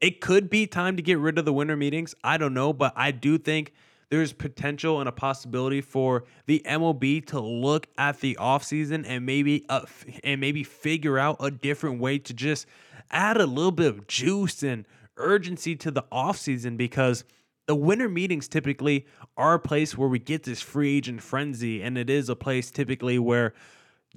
it 0.01 0.19
could 0.19 0.49
be 0.49 0.67
time 0.67 0.97
to 0.97 1.01
get 1.01 1.17
rid 1.19 1.37
of 1.37 1.45
the 1.45 1.53
winter 1.53 1.77
meetings. 1.77 2.13
I 2.23 2.37
don't 2.37 2.53
know, 2.53 2.73
but 2.73 2.91
I 2.95 3.11
do 3.11 3.37
think 3.37 3.71
there's 4.11 4.33
potential 4.33 4.99
and 4.99 5.07
a 5.07 5.11
possibility 5.11 5.79
for 5.79 6.25
the 6.45 6.61
MLB 6.65 7.25
to 7.27 7.39
look 7.39 7.87
at 7.97 8.19
the 8.19 8.37
offseason 8.39 9.05
and 9.07 9.25
maybe 9.25 9.65
uh, 9.69 9.85
and 10.23 10.39
maybe 10.39 10.63
figure 10.63 11.17
out 11.17 11.37
a 11.39 11.49
different 11.49 11.99
way 11.99 12.19
to 12.19 12.33
just 12.33 12.67
add 13.09 13.37
a 13.37 13.45
little 13.45 13.71
bit 13.71 13.87
of 13.87 14.07
juice 14.07 14.61
and 14.63 14.85
urgency 15.15 15.77
to 15.77 15.89
the 15.89 16.03
offseason 16.11 16.75
because 16.75 17.23
the 17.67 17.75
winter 17.75 18.09
meetings 18.09 18.49
typically 18.49 19.05
are 19.37 19.53
a 19.53 19.59
place 19.59 19.97
where 19.97 20.09
we 20.09 20.19
get 20.19 20.43
this 20.43 20.61
free 20.61 20.97
agent 20.97 21.23
frenzy 21.23 21.81
and 21.81 21.97
it 21.97 22.09
is 22.09 22.27
a 22.27 22.35
place 22.35 22.69
typically 22.69 23.17
where 23.17 23.53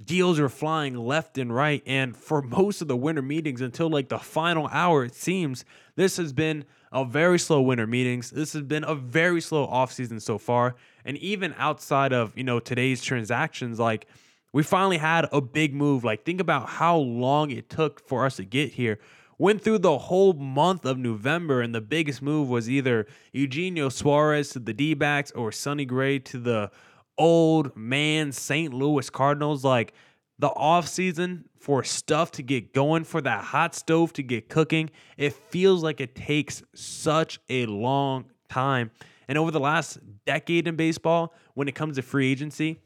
deals 0.03 0.39
are 0.39 0.49
flying 0.49 0.95
left 0.95 1.37
and 1.37 1.53
right 1.55 1.81
and 1.85 2.17
for 2.17 2.41
most 2.41 2.81
of 2.81 2.87
the 2.87 2.97
winter 2.97 3.21
meetings 3.21 3.61
until 3.61 3.89
like 3.89 4.09
the 4.09 4.19
final 4.19 4.67
hour 4.67 5.05
it 5.05 5.15
seems 5.15 5.63
this 5.95 6.17
has 6.17 6.33
been 6.33 6.65
a 6.95 7.03
very 7.03 7.37
slow 7.37 7.61
winter 7.61 7.85
meetings. 7.85 8.31
This 8.31 8.53
has 8.53 8.61
been 8.61 8.85
a 8.85 8.95
very 8.95 9.41
slow 9.41 9.67
offseason 9.67 10.21
so 10.21 10.37
far. 10.37 10.75
And 11.03 11.17
even 11.17 11.53
outside 11.57 12.13
of, 12.13 12.35
you 12.37 12.43
know, 12.45 12.61
today's 12.61 13.01
transactions, 13.03 13.79
like 13.79 14.07
we 14.53 14.63
finally 14.63 14.97
had 14.97 15.27
a 15.33 15.41
big 15.41 15.75
move. 15.75 16.05
Like 16.05 16.23
think 16.23 16.39
about 16.39 16.69
how 16.69 16.95
long 16.95 17.51
it 17.51 17.69
took 17.69 18.07
for 18.07 18.25
us 18.25 18.37
to 18.37 18.45
get 18.45 18.71
here. 18.71 18.99
Went 19.37 19.61
through 19.61 19.79
the 19.79 19.97
whole 19.97 20.31
month 20.31 20.85
of 20.85 20.97
November, 20.97 21.59
and 21.59 21.75
the 21.75 21.81
biggest 21.81 22.21
move 22.21 22.47
was 22.47 22.69
either 22.69 23.05
Eugenio 23.33 23.89
Suarez 23.89 24.51
to 24.51 24.59
the 24.59 24.73
D 24.73 24.93
backs 24.93 25.31
or 25.31 25.51
Sonny 25.51 25.83
Gray 25.83 26.19
to 26.19 26.37
the 26.37 26.71
old 27.17 27.75
man 27.75 28.31
St. 28.31 28.73
Louis 28.73 29.09
Cardinals. 29.09 29.63
Like 29.63 29.93
the 30.39 30.49
off 30.49 30.87
season 30.87 31.45
for 31.59 31.83
stuff 31.83 32.31
to 32.33 32.43
get 32.43 32.73
going, 32.73 33.03
for 33.03 33.21
that 33.21 33.43
hot 33.43 33.73
stove 33.73 34.13
to 34.13 34.23
get 34.23 34.49
cooking, 34.49 34.89
it 35.17 35.33
feels 35.33 35.83
like 35.83 36.01
it 36.01 36.15
takes 36.15 36.61
such 36.73 37.39
a 37.49 37.65
long 37.65 38.25
time. 38.49 38.91
And 39.27 39.37
over 39.37 39.51
the 39.51 39.59
last 39.59 39.99
decade 40.25 40.67
in 40.67 40.75
baseball, 40.75 41.33
when 41.55 41.67
it 41.67 41.75
comes 41.75 41.95
to 41.95 42.01
free 42.01 42.31
agency, 42.31 42.79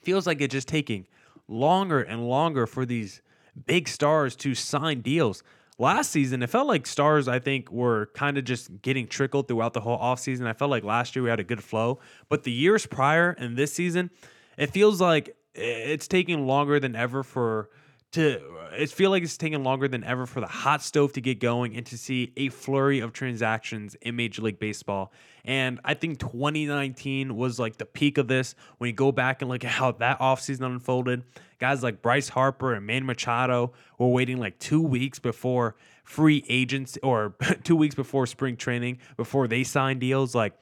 feels 0.00 0.26
like 0.26 0.40
it's 0.40 0.52
just 0.52 0.68
taking 0.68 1.06
longer 1.46 2.00
and 2.00 2.28
longer 2.28 2.66
for 2.66 2.84
these 2.84 3.22
big 3.66 3.86
stars 3.86 4.34
to 4.36 4.54
sign 4.54 5.00
deals. 5.00 5.42
Last 5.82 6.12
season, 6.12 6.44
it 6.44 6.46
felt 6.48 6.68
like 6.68 6.86
stars, 6.86 7.26
I 7.26 7.40
think, 7.40 7.68
were 7.72 8.06
kind 8.14 8.38
of 8.38 8.44
just 8.44 8.82
getting 8.82 9.08
trickled 9.08 9.48
throughout 9.48 9.72
the 9.72 9.80
whole 9.80 9.98
offseason. 9.98 10.46
I 10.46 10.52
felt 10.52 10.70
like 10.70 10.84
last 10.84 11.16
year 11.16 11.24
we 11.24 11.28
had 11.28 11.40
a 11.40 11.44
good 11.44 11.60
flow. 11.60 11.98
But 12.28 12.44
the 12.44 12.52
years 12.52 12.86
prior 12.86 13.32
and 13.32 13.56
this 13.56 13.72
season, 13.72 14.10
it 14.56 14.68
feels 14.68 15.00
like 15.00 15.36
it's 15.56 16.06
taking 16.06 16.46
longer 16.46 16.78
than 16.78 16.94
ever 16.94 17.24
for 17.24 17.68
to 18.12 18.40
it 18.76 18.90
feel 18.90 19.10
like 19.10 19.22
it's 19.22 19.36
taking 19.36 19.62
longer 19.62 19.88
than 19.88 20.04
ever 20.04 20.26
for 20.26 20.40
the 20.40 20.46
hot 20.46 20.82
stove 20.82 21.12
to 21.12 21.20
get 21.20 21.40
going 21.40 21.76
and 21.76 21.84
to 21.86 21.98
see 21.98 22.32
a 22.36 22.48
flurry 22.48 23.00
of 23.00 23.12
transactions 23.12 23.96
in 24.00 24.16
Major 24.16 24.42
League 24.42 24.58
Baseball. 24.58 25.12
And 25.44 25.80
I 25.84 25.94
think 25.94 26.18
2019 26.20 27.36
was 27.36 27.58
like 27.58 27.76
the 27.76 27.84
peak 27.84 28.18
of 28.18 28.28
this 28.28 28.54
when 28.78 28.88
you 28.88 28.94
go 28.94 29.12
back 29.12 29.42
and 29.42 29.50
look 29.50 29.64
at 29.64 29.70
how 29.70 29.92
that 29.92 30.18
offseason 30.20 30.64
unfolded. 30.64 31.24
Guys 31.58 31.82
like 31.82 32.02
Bryce 32.02 32.28
Harper 32.28 32.74
and 32.74 32.86
Manny 32.86 33.04
Machado 33.04 33.72
were 33.98 34.08
waiting 34.08 34.38
like 34.38 34.58
two 34.58 34.80
weeks 34.80 35.18
before 35.18 35.76
free 36.04 36.44
agents 36.48 36.98
or 37.02 37.34
two 37.64 37.76
weeks 37.76 37.94
before 37.94 38.26
spring 38.26 38.56
training 38.56 38.98
before 39.16 39.48
they 39.48 39.64
signed 39.64 40.00
deals. 40.00 40.34
Like, 40.34 40.54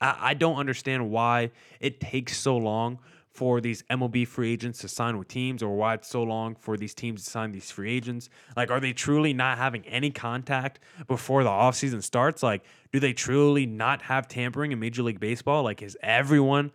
I, 0.00 0.16
I 0.20 0.34
don't 0.34 0.56
understand 0.56 1.10
why 1.10 1.50
it 1.80 2.00
takes 2.00 2.36
so 2.36 2.56
long 2.56 2.98
for 3.40 3.58
these 3.58 3.82
MLB 3.84 4.28
free 4.28 4.52
agents 4.52 4.80
to 4.80 4.88
sign 4.88 5.16
with 5.16 5.26
teams 5.26 5.62
or 5.62 5.74
why 5.74 5.94
it's 5.94 6.06
so 6.06 6.22
long 6.22 6.54
for 6.56 6.76
these 6.76 6.92
teams 6.92 7.24
to 7.24 7.30
sign 7.30 7.52
these 7.52 7.70
free 7.70 7.90
agents? 7.90 8.28
Like, 8.54 8.70
are 8.70 8.80
they 8.80 8.92
truly 8.92 9.32
not 9.32 9.56
having 9.56 9.82
any 9.86 10.10
contact 10.10 10.78
before 11.08 11.42
the 11.42 11.48
offseason 11.48 12.02
starts? 12.02 12.42
Like, 12.42 12.64
do 12.92 13.00
they 13.00 13.14
truly 13.14 13.64
not 13.64 14.02
have 14.02 14.28
tampering 14.28 14.72
in 14.72 14.78
Major 14.78 15.02
League 15.02 15.20
Baseball? 15.20 15.62
Like, 15.62 15.80
is 15.80 15.96
everyone 16.02 16.70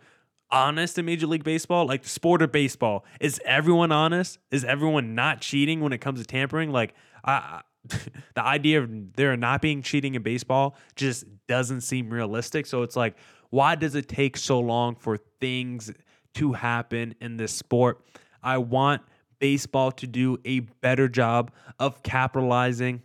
honest 0.50 0.98
in 0.98 1.04
Major 1.04 1.28
League 1.28 1.44
Baseball? 1.44 1.86
Like, 1.86 2.02
the 2.02 2.08
sport 2.08 2.42
of 2.42 2.50
baseball, 2.50 3.04
is 3.20 3.40
everyone 3.44 3.92
honest? 3.92 4.40
Is 4.50 4.64
everyone 4.64 5.14
not 5.14 5.40
cheating 5.40 5.78
when 5.78 5.92
it 5.92 5.98
comes 5.98 6.18
to 6.18 6.26
tampering? 6.26 6.72
Like, 6.72 6.94
I. 7.24 7.62
the 8.34 8.44
idea 8.44 8.82
of 8.82 9.12
there 9.14 9.36
not 9.36 9.62
being 9.62 9.80
cheating 9.80 10.16
in 10.16 10.22
baseball 10.24 10.76
just 10.96 11.22
doesn't 11.46 11.82
seem 11.82 12.10
realistic. 12.10 12.66
So 12.66 12.82
it's 12.82 12.96
like, 12.96 13.14
why 13.50 13.76
does 13.76 13.94
it 13.94 14.08
take 14.08 14.36
so 14.36 14.58
long 14.58 14.96
for 14.96 15.18
things 15.40 15.92
to 16.36 16.52
happen 16.52 17.14
in 17.20 17.36
this 17.36 17.52
sport. 17.52 18.00
I 18.42 18.58
want 18.58 19.02
baseball 19.38 19.92
to 19.92 20.06
do 20.06 20.38
a 20.44 20.60
better 20.60 21.08
job 21.08 21.50
of 21.78 22.02
capitalizing 22.02 23.02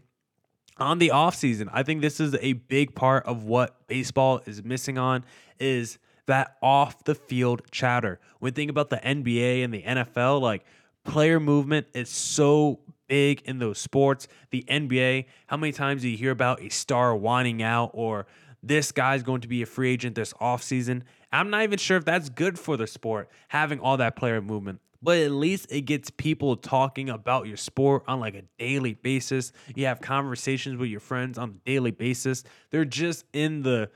on 0.77 0.99
the 0.99 1.09
offseason. 1.09 1.69
I 1.71 1.83
think 1.83 2.01
this 2.01 2.19
is 2.19 2.35
a 2.41 2.53
big 2.53 2.95
part 2.95 3.25
of 3.25 3.43
what 3.43 3.87
baseball 3.87 4.41
is 4.45 4.63
missing 4.63 4.97
on 4.97 5.25
is 5.59 5.97
that 6.27 6.57
off 6.61 7.03
the 7.03 7.15
field 7.15 7.61
chatter. 7.71 8.19
When 8.39 8.53
think 8.53 8.69
about 8.69 8.89
the 8.89 8.97
NBA 8.97 9.63
and 9.63 9.73
the 9.73 9.83
NFL, 9.83 10.41
like 10.41 10.65
player 11.03 11.39
movement 11.39 11.87
is 11.93 12.09
so 12.09 12.79
big 13.07 13.41
in 13.45 13.59
those 13.59 13.77
sports. 13.77 14.27
The 14.51 14.63
NBA, 14.67 15.25
how 15.47 15.57
many 15.57 15.73
times 15.73 16.01
do 16.01 16.09
you 16.09 16.17
hear 16.17 16.31
about 16.31 16.61
a 16.61 16.69
star 16.69 17.15
wanting 17.15 17.61
out 17.61 17.91
or 17.93 18.25
this 18.63 18.91
guy's 18.91 19.23
going 19.23 19.41
to 19.41 19.47
be 19.47 19.61
a 19.61 19.65
free 19.65 19.91
agent 19.91 20.15
this 20.15 20.33
offseason? 20.33 21.03
I'm 21.31 21.49
not 21.49 21.63
even 21.63 21.79
sure 21.79 21.97
if 21.97 22.05
that's 22.05 22.29
good 22.29 22.59
for 22.59 22.77
the 22.77 22.87
sport, 22.87 23.29
having 23.47 23.79
all 23.79 23.97
that 23.97 24.15
player 24.15 24.41
movement. 24.41 24.81
But 25.01 25.17
at 25.19 25.31
least 25.31 25.71
it 25.71 25.81
gets 25.81 26.11
people 26.11 26.55
talking 26.55 27.09
about 27.09 27.47
your 27.47 27.57
sport 27.57 28.03
on 28.07 28.19
like 28.19 28.35
a 28.35 28.43
daily 28.59 28.93
basis. 28.93 29.51
You 29.73 29.85
have 29.85 29.99
conversations 29.99 30.77
with 30.77 30.89
your 30.89 30.99
friends 30.99 31.37
on 31.37 31.49
a 31.49 31.69
daily 31.69 31.91
basis. 31.91 32.43
They're 32.69 32.85
just 32.85 33.25
in 33.33 33.63
the 33.63 33.89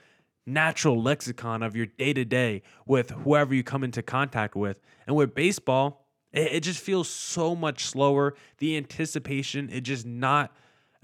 natural 0.47 1.01
lexicon 1.01 1.61
of 1.63 1.75
your 1.75 1.85
day 1.85 2.13
to 2.13 2.25
day 2.25 2.63
with 2.85 3.11
whoever 3.11 3.53
you 3.53 3.63
come 3.63 3.83
into 3.83 4.01
contact 4.01 4.55
with. 4.55 4.79
And 5.05 5.15
with 5.15 5.35
baseball, 5.35 6.07
it, 6.31 6.53
it, 6.53 6.59
just 6.61 6.79
feels 6.79 7.07
so 7.07 7.55
much 7.55 7.85
slower. 7.85 8.35
The 8.57 8.77
anticipation, 8.77 9.69
it 9.71 9.81
just 9.81 10.05
not 10.05 10.55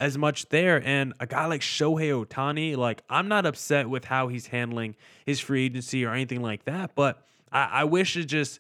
as 0.02 0.18
much 0.18 0.50
there. 0.50 0.82
And 0.84 1.14
a 1.20 1.28
guy 1.28 1.46
like 1.46 1.62
Shohei 1.62 2.26
Ohtani, 2.26 2.76
like 2.76 3.04
I'm 3.10 3.28
not 3.28 3.46
upset 3.46 3.88
with 3.88 4.04
how 4.04 4.28
he's 4.28 4.48
handling 4.48 4.96
his 5.26 5.40
free 5.40 5.66
agency 5.66 6.04
or 6.04 6.12
anything 6.12 6.42
like 6.42 6.66
that, 6.66 6.96
but 6.96 7.24
I, 7.52 7.70
I 7.72 7.84
wish 7.86 8.18
it 8.18 8.26
just 8.26 8.60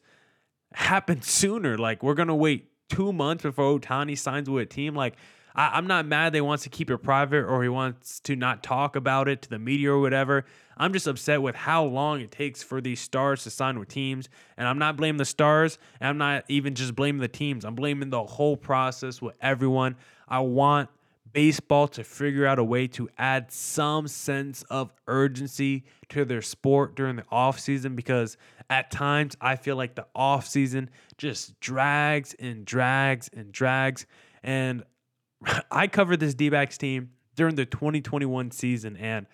happened 0.71 1.25
sooner. 1.25 1.77
Like 1.77 2.03
we're 2.03 2.13
gonna 2.13 2.35
wait 2.35 2.67
two 2.87 3.11
months 3.11 3.41
before 3.41 3.79
Ohtani 3.79 4.17
signs 4.17 4.49
with 4.49 4.63
a 4.63 4.65
team. 4.67 4.95
Like 4.95 5.15
I, 5.55 5.79
am 5.79 5.87
not 5.87 6.05
mad 6.05 6.31
they 6.31 6.41
wants 6.41 6.63
to 6.63 6.69
keep 6.69 6.91
it 6.91 6.99
private 6.99 7.43
or 7.43 7.63
he 7.63 7.69
wants 7.69 8.19
to 8.21 8.35
not 8.35 8.61
talk 8.61 8.95
about 8.95 9.27
it 9.27 9.41
to 9.41 9.49
the 9.49 9.59
media 9.59 9.91
or 9.91 9.99
whatever. 9.99 10.45
I'm 10.77 10.93
just 10.93 11.07
upset 11.07 11.41
with 11.41 11.55
how 11.55 11.83
long 11.83 12.21
it 12.21 12.31
takes 12.31 12.61
for 12.61 12.81
these 12.81 12.99
stars 12.99 13.43
to 13.43 13.49
sign 13.49 13.79
with 13.79 13.89
teams. 13.89 14.29
And 14.57 14.67
I'm 14.67 14.77
not 14.77 14.95
blaming 14.95 15.17
the 15.17 15.25
stars. 15.25 15.77
And 15.99 16.07
I'm 16.09 16.17
not 16.17 16.45
even 16.47 16.75
just 16.75 16.95
blaming 16.95 17.21
the 17.21 17.27
teams. 17.27 17.65
I'm 17.65 17.75
blaming 17.75 18.11
the 18.11 18.23
whole 18.23 18.55
process 18.55 19.21
with 19.21 19.35
everyone. 19.41 19.95
I 20.27 20.39
want 20.39 20.89
baseball 21.33 21.87
to 21.89 22.03
figure 22.03 22.45
out 22.45 22.59
a 22.59 22.63
way 22.63 22.87
to 22.87 23.09
add 23.17 23.51
some 23.51 24.07
sense 24.07 24.63
of 24.69 24.93
urgency 25.07 25.83
to 26.09 26.25
their 26.25 26.41
sport 26.41 26.95
during 26.95 27.15
the 27.15 27.23
off 27.31 27.59
season 27.59 27.95
because 27.95 28.37
at 28.69 28.91
times 28.91 29.35
I 29.41 29.55
feel 29.55 29.75
like 29.75 29.95
the 29.95 30.07
off 30.15 30.47
season 30.47 30.89
just 31.17 31.59
drags 31.59 32.33
and 32.39 32.65
drags 32.65 33.29
and 33.33 33.51
drags. 33.51 34.05
And 34.43 34.83
I 35.71 35.87
covered 35.87 36.19
this 36.19 36.33
D-backs 36.33 36.77
team 36.77 37.11
during 37.35 37.55
the 37.55 37.65
2021 37.65 38.51
season 38.51 38.97
and 38.97 39.25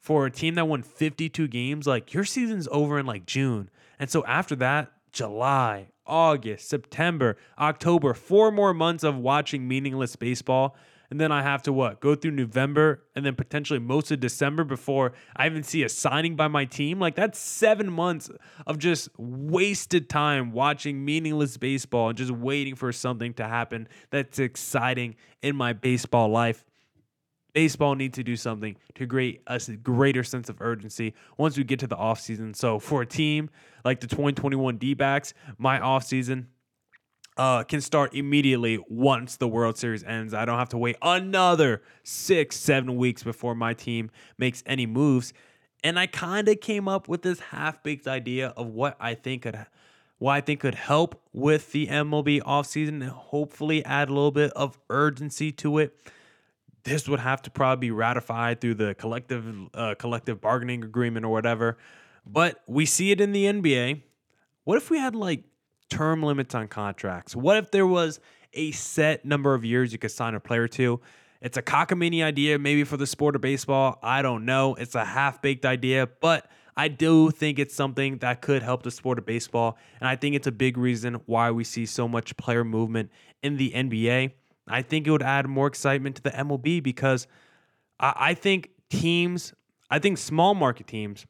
for 0.00 0.26
a 0.26 0.30
team 0.30 0.54
that 0.54 0.68
won 0.68 0.82
52 0.82 1.48
games 1.48 1.86
like 1.86 2.14
your 2.14 2.24
season's 2.24 2.68
over 2.70 2.98
in 2.98 3.06
like 3.06 3.26
June. 3.26 3.70
And 3.98 4.10
so 4.10 4.24
after 4.26 4.56
that 4.56 4.92
July, 5.12 5.88
August, 6.06 6.68
September, 6.68 7.36
October, 7.58 8.14
four 8.14 8.50
more 8.50 8.74
months 8.74 9.04
of 9.04 9.16
watching 9.16 9.66
meaningless 9.66 10.16
baseball 10.16 10.76
and 11.10 11.20
then 11.20 11.32
I 11.32 11.42
have 11.42 11.62
to 11.62 11.72
what 11.72 12.00
go 12.00 12.14
through 12.14 12.32
November 12.32 13.02
and 13.14 13.24
then 13.24 13.34
potentially 13.34 13.78
most 13.78 14.10
of 14.10 14.20
December 14.20 14.64
before 14.64 15.12
I 15.34 15.46
even 15.46 15.62
see 15.62 15.82
a 15.82 15.88
signing 15.88 16.36
by 16.36 16.48
my 16.48 16.64
team. 16.64 17.00
Like 17.00 17.14
that's 17.14 17.38
seven 17.38 17.90
months 17.90 18.30
of 18.66 18.78
just 18.78 19.08
wasted 19.16 20.08
time 20.08 20.52
watching 20.52 21.04
meaningless 21.04 21.56
baseball 21.56 22.10
and 22.10 22.18
just 22.18 22.30
waiting 22.30 22.74
for 22.74 22.92
something 22.92 23.32
to 23.34 23.48
happen 23.48 23.88
that's 24.10 24.38
exciting 24.38 25.16
in 25.42 25.56
my 25.56 25.72
baseball 25.72 26.28
life. 26.28 26.64
Baseball 27.54 27.94
needs 27.94 28.14
to 28.16 28.22
do 28.22 28.36
something 28.36 28.76
to 28.94 29.06
create 29.06 29.42
a 29.46 29.58
greater 29.82 30.22
sense 30.22 30.48
of 30.48 30.60
urgency 30.60 31.14
once 31.38 31.56
we 31.56 31.64
get 31.64 31.80
to 31.80 31.86
the 31.86 31.96
offseason. 31.96 32.54
So 32.54 32.78
for 32.78 33.02
a 33.02 33.06
team 33.06 33.48
like 33.84 34.00
the 34.00 34.06
2021 34.06 34.76
D-backs, 34.76 35.32
my 35.56 35.80
offseason 35.80 36.46
uh, 37.38 37.62
can 37.62 37.80
start 37.80 38.14
immediately 38.14 38.84
once 38.88 39.36
the 39.36 39.46
World 39.46 39.78
Series 39.78 40.02
ends. 40.02 40.34
I 40.34 40.44
don't 40.44 40.58
have 40.58 40.70
to 40.70 40.78
wait 40.78 40.96
another 41.00 41.82
six, 42.02 42.56
seven 42.56 42.96
weeks 42.96 43.22
before 43.22 43.54
my 43.54 43.74
team 43.74 44.10
makes 44.36 44.64
any 44.66 44.86
moves. 44.86 45.32
And 45.84 45.98
I 45.98 46.08
kind 46.08 46.48
of 46.48 46.60
came 46.60 46.88
up 46.88 47.06
with 47.06 47.22
this 47.22 47.38
half-baked 47.38 48.08
idea 48.08 48.48
of 48.56 48.66
what 48.66 48.96
I 49.00 49.14
think 49.14 49.42
could 49.42 49.66
what 50.18 50.32
I 50.32 50.40
think 50.40 50.58
could 50.60 50.74
help 50.74 51.22
with 51.32 51.70
the 51.70 51.86
MLB 51.86 52.42
offseason 52.42 53.02
and 53.02 53.04
hopefully 53.04 53.84
add 53.84 54.08
a 54.08 54.12
little 54.12 54.32
bit 54.32 54.50
of 54.54 54.76
urgency 54.90 55.52
to 55.52 55.78
it. 55.78 55.96
This 56.82 57.08
would 57.08 57.20
have 57.20 57.40
to 57.42 57.50
probably 57.52 57.86
be 57.86 57.90
ratified 57.92 58.60
through 58.60 58.74
the 58.74 58.96
collective 58.96 59.46
uh, 59.74 59.94
collective 59.96 60.40
bargaining 60.40 60.82
agreement 60.82 61.24
or 61.24 61.28
whatever. 61.28 61.78
But 62.26 62.60
we 62.66 62.84
see 62.84 63.12
it 63.12 63.20
in 63.20 63.30
the 63.30 63.44
NBA. 63.44 64.02
What 64.64 64.76
if 64.76 64.90
we 64.90 64.98
had 64.98 65.14
like 65.14 65.44
term 65.88 66.22
limits 66.22 66.54
on 66.54 66.68
contracts? 66.68 67.34
What 67.34 67.56
if 67.56 67.70
there 67.70 67.86
was 67.86 68.20
a 68.54 68.70
set 68.72 69.24
number 69.24 69.54
of 69.54 69.64
years 69.64 69.92
you 69.92 69.98
could 69.98 70.10
sign 70.10 70.34
a 70.34 70.40
player 70.40 70.68
to? 70.68 71.00
It's 71.40 71.56
a 71.56 71.62
cockamamie 71.62 72.22
idea, 72.24 72.58
maybe 72.58 72.84
for 72.84 72.96
the 72.96 73.06
sport 73.06 73.36
of 73.36 73.40
baseball. 73.40 73.98
I 74.02 74.22
don't 74.22 74.44
know. 74.44 74.74
It's 74.74 74.94
a 74.94 75.04
half 75.04 75.40
baked 75.40 75.64
idea, 75.64 76.08
but 76.20 76.50
I 76.76 76.88
do 76.88 77.30
think 77.30 77.58
it's 77.58 77.74
something 77.74 78.18
that 78.18 78.40
could 78.40 78.62
help 78.62 78.82
the 78.82 78.90
sport 78.90 79.18
of 79.18 79.26
baseball. 79.26 79.78
And 80.00 80.08
I 80.08 80.16
think 80.16 80.34
it's 80.34 80.46
a 80.46 80.52
big 80.52 80.76
reason 80.76 81.14
why 81.26 81.50
we 81.50 81.64
see 81.64 81.86
so 81.86 82.08
much 82.08 82.36
player 82.36 82.64
movement 82.64 83.10
in 83.42 83.56
the 83.56 83.72
NBA. 83.72 84.32
I 84.68 84.82
think 84.82 85.06
it 85.06 85.10
would 85.10 85.22
add 85.22 85.48
more 85.48 85.66
excitement 85.66 86.16
to 86.16 86.22
the 86.22 86.30
MLB 86.30 86.82
because 86.82 87.26
I, 87.98 88.34
think 88.34 88.70
teams, 88.90 89.54
I 89.90 89.98
think 89.98 90.18
small 90.18 90.54
market 90.54 90.86
teams 90.86 91.26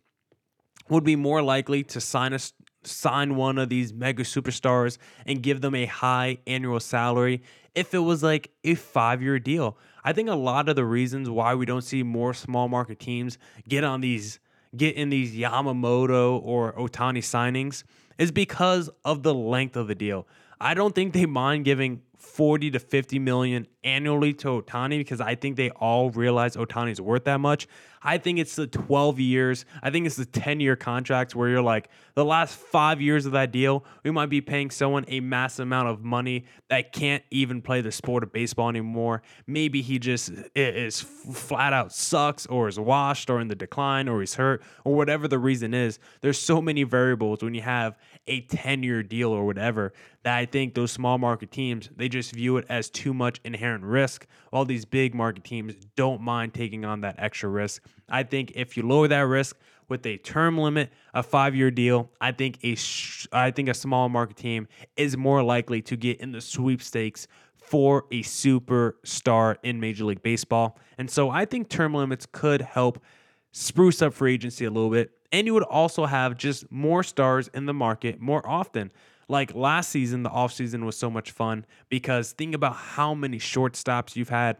would 0.90 1.04
be 1.04 1.16
more 1.16 1.42
likely 1.42 1.82
to 1.84 2.00
sign 2.00 2.32
a 2.32 2.38
sign 2.84 3.36
one 3.36 3.58
of 3.58 3.68
these 3.68 3.92
mega 3.92 4.22
superstars 4.22 4.98
and 5.26 5.42
give 5.42 5.60
them 5.60 5.74
a 5.74 5.86
high 5.86 6.38
annual 6.46 6.80
salary 6.80 7.42
if 7.74 7.94
it 7.94 7.98
was 7.98 8.22
like 8.22 8.50
a 8.64 8.74
five 8.74 9.22
year 9.22 9.38
deal. 9.38 9.76
I 10.04 10.12
think 10.12 10.28
a 10.28 10.34
lot 10.34 10.68
of 10.68 10.76
the 10.76 10.84
reasons 10.84 11.28
why 11.28 11.54
we 11.54 11.66
don't 11.66 11.82
see 11.82 12.02
more 12.02 12.34
small 12.34 12.68
market 12.68 12.98
teams 12.98 13.38
get 13.68 13.84
on 13.84 14.00
these 14.00 14.40
get 14.76 14.96
in 14.96 15.08
these 15.08 15.34
Yamamoto 15.34 16.40
or 16.42 16.72
Ohtani 16.74 17.18
signings 17.18 17.84
is 18.18 18.30
because 18.30 18.90
of 19.04 19.22
the 19.22 19.34
length 19.34 19.76
of 19.76 19.88
the 19.88 19.94
deal. 19.94 20.26
I 20.60 20.74
don't 20.74 20.94
think 20.94 21.12
they 21.12 21.26
mind 21.26 21.64
giving 21.64 22.02
40 22.18 22.72
to 22.72 22.78
50 22.78 23.18
million 23.18 23.66
annually 23.84 24.34
to 24.34 24.48
Ohtani 24.60 24.98
because 24.98 25.20
I 25.20 25.34
think 25.34 25.56
they 25.56 25.70
all 25.70 26.10
realize 26.10 26.56
Ohtani's 26.56 27.00
worth 27.00 27.24
that 27.24 27.40
much. 27.40 27.68
I 28.02 28.18
think 28.18 28.38
it's 28.38 28.56
the 28.56 28.66
12 28.66 29.18
years. 29.18 29.64
I 29.82 29.90
think 29.90 30.06
it's 30.06 30.16
the 30.16 30.24
10 30.24 30.60
year 30.60 30.76
contracts 30.76 31.34
where 31.34 31.48
you're 31.48 31.62
like, 31.62 31.88
the 32.14 32.24
last 32.24 32.54
five 32.54 33.00
years 33.00 33.26
of 33.26 33.32
that 33.32 33.52
deal, 33.52 33.84
we 34.04 34.10
might 34.10 34.28
be 34.28 34.40
paying 34.40 34.70
someone 34.70 35.04
a 35.08 35.20
massive 35.20 35.64
amount 35.64 35.88
of 35.88 36.02
money 36.02 36.44
that 36.68 36.92
can't 36.92 37.22
even 37.30 37.62
play 37.62 37.80
the 37.80 37.92
sport 37.92 38.22
of 38.22 38.32
baseball 38.32 38.68
anymore. 38.68 39.22
Maybe 39.46 39.82
he 39.82 39.98
just 39.98 40.32
is 40.54 41.00
flat 41.00 41.72
out 41.72 41.92
sucks 41.92 42.46
or 42.46 42.68
is 42.68 42.78
washed 42.78 43.30
or 43.30 43.40
in 43.40 43.48
the 43.48 43.54
decline 43.54 44.08
or 44.08 44.20
he's 44.20 44.34
hurt 44.34 44.62
or 44.84 44.94
whatever 44.94 45.28
the 45.28 45.38
reason 45.38 45.74
is. 45.74 45.98
There's 46.20 46.38
so 46.38 46.60
many 46.60 46.82
variables 46.82 47.42
when 47.42 47.54
you 47.54 47.62
have 47.62 47.96
a 48.26 48.42
10 48.42 48.82
year 48.82 49.02
deal 49.02 49.30
or 49.30 49.44
whatever 49.44 49.92
that 50.22 50.36
I 50.36 50.46
think 50.46 50.74
those 50.74 50.92
small 50.92 51.18
market 51.18 51.50
teams, 51.50 51.88
they 51.96 52.07
They 52.08 52.12
just 52.12 52.32
view 52.32 52.56
it 52.56 52.64
as 52.70 52.88
too 52.88 53.12
much 53.12 53.38
inherent 53.44 53.84
risk, 53.84 54.26
while 54.48 54.64
these 54.64 54.86
big 54.86 55.14
market 55.14 55.44
teams 55.44 55.74
don't 55.94 56.22
mind 56.22 56.54
taking 56.54 56.86
on 56.86 57.02
that 57.02 57.16
extra 57.18 57.50
risk. 57.50 57.84
I 58.08 58.22
think 58.22 58.52
if 58.54 58.78
you 58.78 58.82
lower 58.82 59.08
that 59.08 59.26
risk 59.26 59.58
with 59.90 60.06
a 60.06 60.16
term 60.16 60.56
limit, 60.56 60.90
a 61.12 61.22
five-year 61.22 61.70
deal, 61.70 62.10
I 62.18 62.32
think 62.32 62.60
a 62.62 62.76
sh- 62.76 63.26
I 63.30 63.50
think 63.50 63.68
a 63.68 63.74
small 63.74 64.08
market 64.08 64.38
team 64.38 64.68
is 64.96 65.18
more 65.18 65.42
likely 65.42 65.82
to 65.82 65.96
get 65.96 66.18
in 66.20 66.32
the 66.32 66.40
sweepstakes 66.40 67.28
for 67.58 68.06
a 68.10 68.22
superstar 68.22 69.56
in 69.62 69.78
Major 69.78 70.06
League 70.06 70.22
Baseball. 70.22 70.78
And 70.96 71.10
so 71.10 71.28
I 71.28 71.44
think 71.44 71.68
term 71.68 71.92
limits 71.92 72.24
could 72.24 72.62
help 72.62 73.04
spruce 73.52 74.00
up 74.00 74.14
free 74.14 74.32
agency 74.32 74.64
a 74.64 74.70
little 74.70 74.88
bit. 74.88 75.10
And 75.30 75.46
you 75.46 75.52
would 75.52 75.62
also 75.64 76.06
have 76.06 76.38
just 76.38 76.72
more 76.72 77.02
stars 77.02 77.50
in 77.52 77.66
the 77.66 77.74
market 77.74 78.18
more 78.18 78.48
often. 78.48 78.92
Like 79.28 79.54
last 79.54 79.90
season, 79.90 80.22
the 80.22 80.30
offseason 80.30 80.84
was 80.84 80.96
so 80.96 81.10
much 81.10 81.30
fun 81.30 81.66
because 81.90 82.32
think 82.32 82.54
about 82.54 82.74
how 82.74 83.14
many 83.14 83.38
shortstops 83.38 84.16
you've 84.16 84.30
had 84.30 84.56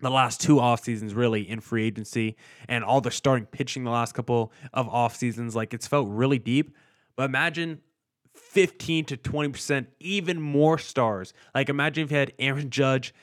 the 0.00 0.10
last 0.10 0.40
two 0.40 0.60
off 0.60 0.84
seasons 0.84 1.14
really 1.14 1.48
in 1.48 1.60
free 1.60 1.84
agency 1.84 2.36
and 2.68 2.84
all 2.84 3.00
the 3.00 3.10
starting 3.10 3.46
pitching 3.46 3.84
the 3.84 3.90
last 3.90 4.14
couple 4.14 4.52
of 4.72 4.88
off 4.88 5.16
seasons. 5.16 5.56
Like 5.56 5.74
it's 5.74 5.86
felt 5.86 6.08
really 6.08 6.38
deep. 6.38 6.76
But 7.16 7.24
imagine 7.24 7.80
15 8.34 9.06
to 9.06 9.16
20% 9.16 9.86
even 10.00 10.40
more 10.40 10.78
stars. 10.78 11.32
Like 11.54 11.68
imagine 11.68 12.04
if 12.04 12.10
you 12.10 12.16
had 12.16 12.32
aaron 12.38 12.70
judge 12.70 13.14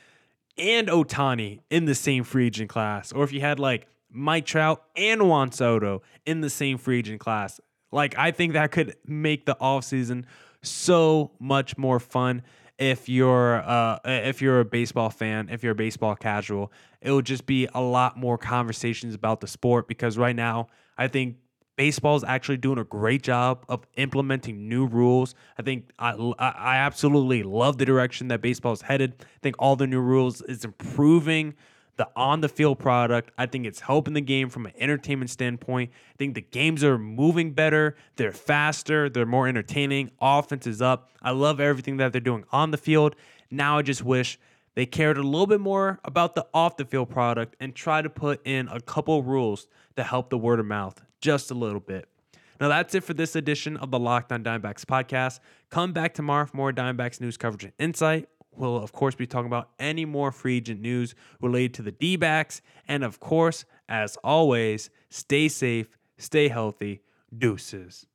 and 0.58 0.88
Ohtani 0.88 1.60
in 1.70 1.86
the 1.86 1.96
same 1.96 2.24
free 2.24 2.48
agent 2.48 2.70
class 2.70 3.12
or 3.12 3.24
if 3.24 3.32
you 3.32 3.42
had 3.42 3.60
like 3.60 3.88
mike 4.10 4.46
trout 4.46 4.84
and 4.96 5.30
juan 5.30 5.52
soto 5.52 6.02
in 6.26 6.42
the 6.42 6.50
same 6.50 6.78
free 6.78 7.00
agent 7.00 7.20
class. 7.22 7.62
Like 7.92 8.18
i 8.18 8.32
think 8.32 8.54
that 8.54 8.72
could 8.72 8.96
make 9.06 9.46
the 9.46 9.58
off 9.60 9.86
season 9.86 10.26
so 10.66 11.32
much 11.40 11.78
more 11.78 12.00
fun 12.00 12.44
if 12.78 13.08
you're 13.08 13.58
uh, 13.58 14.00
if 14.04 14.42
you're 14.42 14.60
a 14.60 14.66
baseball 14.66 15.10
fan, 15.10 15.50
if 15.50 15.64
you're 15.64 15.72
a 15.72 15.76
baseball 15.76 16.16
casual, 16.16 16.72
it 17.02 17.12
will 17.12 17.22
just 17.22 17.46
be 17.46 17.68
a 17.74 17.82
lot 17.82 18.18
more 18.18 18.38
conversations 18.38 19.16
about 19.16 19.42
the 19.42 19.48
sport 19.48 19.88
because 19.88 20.18
right 20.18 20.36
now 20.36 20.68
I 20.98 21.08
think 21.08 21.38
baseball 21.78 22.16
is 22.16 22.24
actually 22.24 22.58
doing 22.58 22.78
a 22.78 22.84
great 22.84 23.22
job 23.22 23.66
of 23.70 23.86
implementing 23.96 24.68
new 24.68 24.86
rules. 24.86 25.36
I 25.58 25.62
think 25.62 25.90
I, 26.00 26.12
I 26.40 26.78
absolutely 26.78 27.44
love 27.44 27.78
the 27.78 27.86
direction 27.86 28.28
that 28.30 28.42
baseball 28.42 28.74
is 28.74 28.82
headed. 28.82 29.16
I 29.22 29.40
think 29.42 29.56
all 29.60 29.76
the 29.76 29.88
new 29.88 30.02
rules 30.02 30.42
is 30.42 30.66
improving 30.66 31.56
the 31.98 32.10
on 32.16 32.42
the 32.42 32.50
field 32.50 32.80
product. 32.80 33.32
I 33.38 33.46
think 33.46 33.66
it's 33.66 33.80
helping 33.80 34.14
the 34.14 34.22
game 34.22 34.50
from 34.50 34.66
an 34.66 34.74
entertainment 34.78 35.30
standpoint. 35.30 35.92
I 36.14 36.18
think 36.18 36.36
the 36.36 36.42
games 36.42 36.84
are 36.84 36.98
moving 36.98 37.52
better. 37.52 37.96
They're 38.16 38.32
faster. 38.32 39.10
They're 39.10 39.26
more 39.26 39.48
entertaining. 39.48 40.12
Offense 40.20 40.68
is 40.68 40.82
up. 40.82 41.10
I 41.22 41.32
love 41.32 41.60
everything 41.60 41.98
that 41.98 42.12
they're 42.12 42.22
doing 42.22 42.46
on 42.52 42.72
the 42.72 42.78
field. 42.78 43.16
Now 43.50 43.78
I 43.78 43.82
just 43.82 44.04
wish 44.04 44.40
they 44.76 44.86
cared 44.86 45.18
a 45.18 45.24
little 45.24 45.48
bit 45.48 45.62
more 45.62 46.00
about 46.04 46.36
the 46.36 46.46
off 46.54 46.78
the 46.78 46.86
field 46.86 47.10
product 47.10 47.56
and 47.60 47.74
try 47.74 48.02
to 48.02 48.10
put 48.10 48.46
in 48.46 48.68
a 48.68 48.82
couple 48.82 49.24
rules 49.24 49.68
to 49.96 50.04
help 50.04 50.30
the 50.30 50.38
word 50.38 50.60
of 50.60 50.66
mouth 50.66 51.02
just 51.22 51.50
a 51.50 51.54
little 51.54 51.80
bit. 51.80 52.10
Now 52.60 52.68
that's 52.70 52.96
it 52.96 53.04
for 53.04 53.14
this 53.14 53.36
edition 53.36 53.78
of 53.78 53.92
the 53.92 54.00
Locked 54.00 54.32
On 54.32 54.44
Diamondbacks 54.44 54.86
podcast. 54.86 55.40
Come 55.70 55.94
back 55.94 56.14
tomorrow 56.14 56.46
for 56.46 56.58
more 56.58 56.72
Diamondbacks 56.72 57.20
news 57.20 57.38
coverage 57.38 57.64
and 57.64 57.74
insight. 57.80 58.30
We'll, 58.58 58.78
of 58.78 58.92
course, 58.92 59.16
be 59.16 59.28
talking 59.28 59.48
about 59.48 59.70
any 59.80 60.06
more 60.06 60.32
free 60.32 60.58
agent 60.58 60.82
news 60.82 61.16
related 61.42 61.74
to 61.76 61.82
the 61.82 61.92
D 61.92 62.16
backs. 62.16 62.62
And, 62.88 63.04
of 63.04 63.20
course, 63.20 63.66
as 63.90 64.18
always, 64.24 64.90
stay 65.10 65.48
safe, 65.48 65.98
stay 66.18 66.48
healthy. 66.48 67.02
Deuces. 67.38 68.06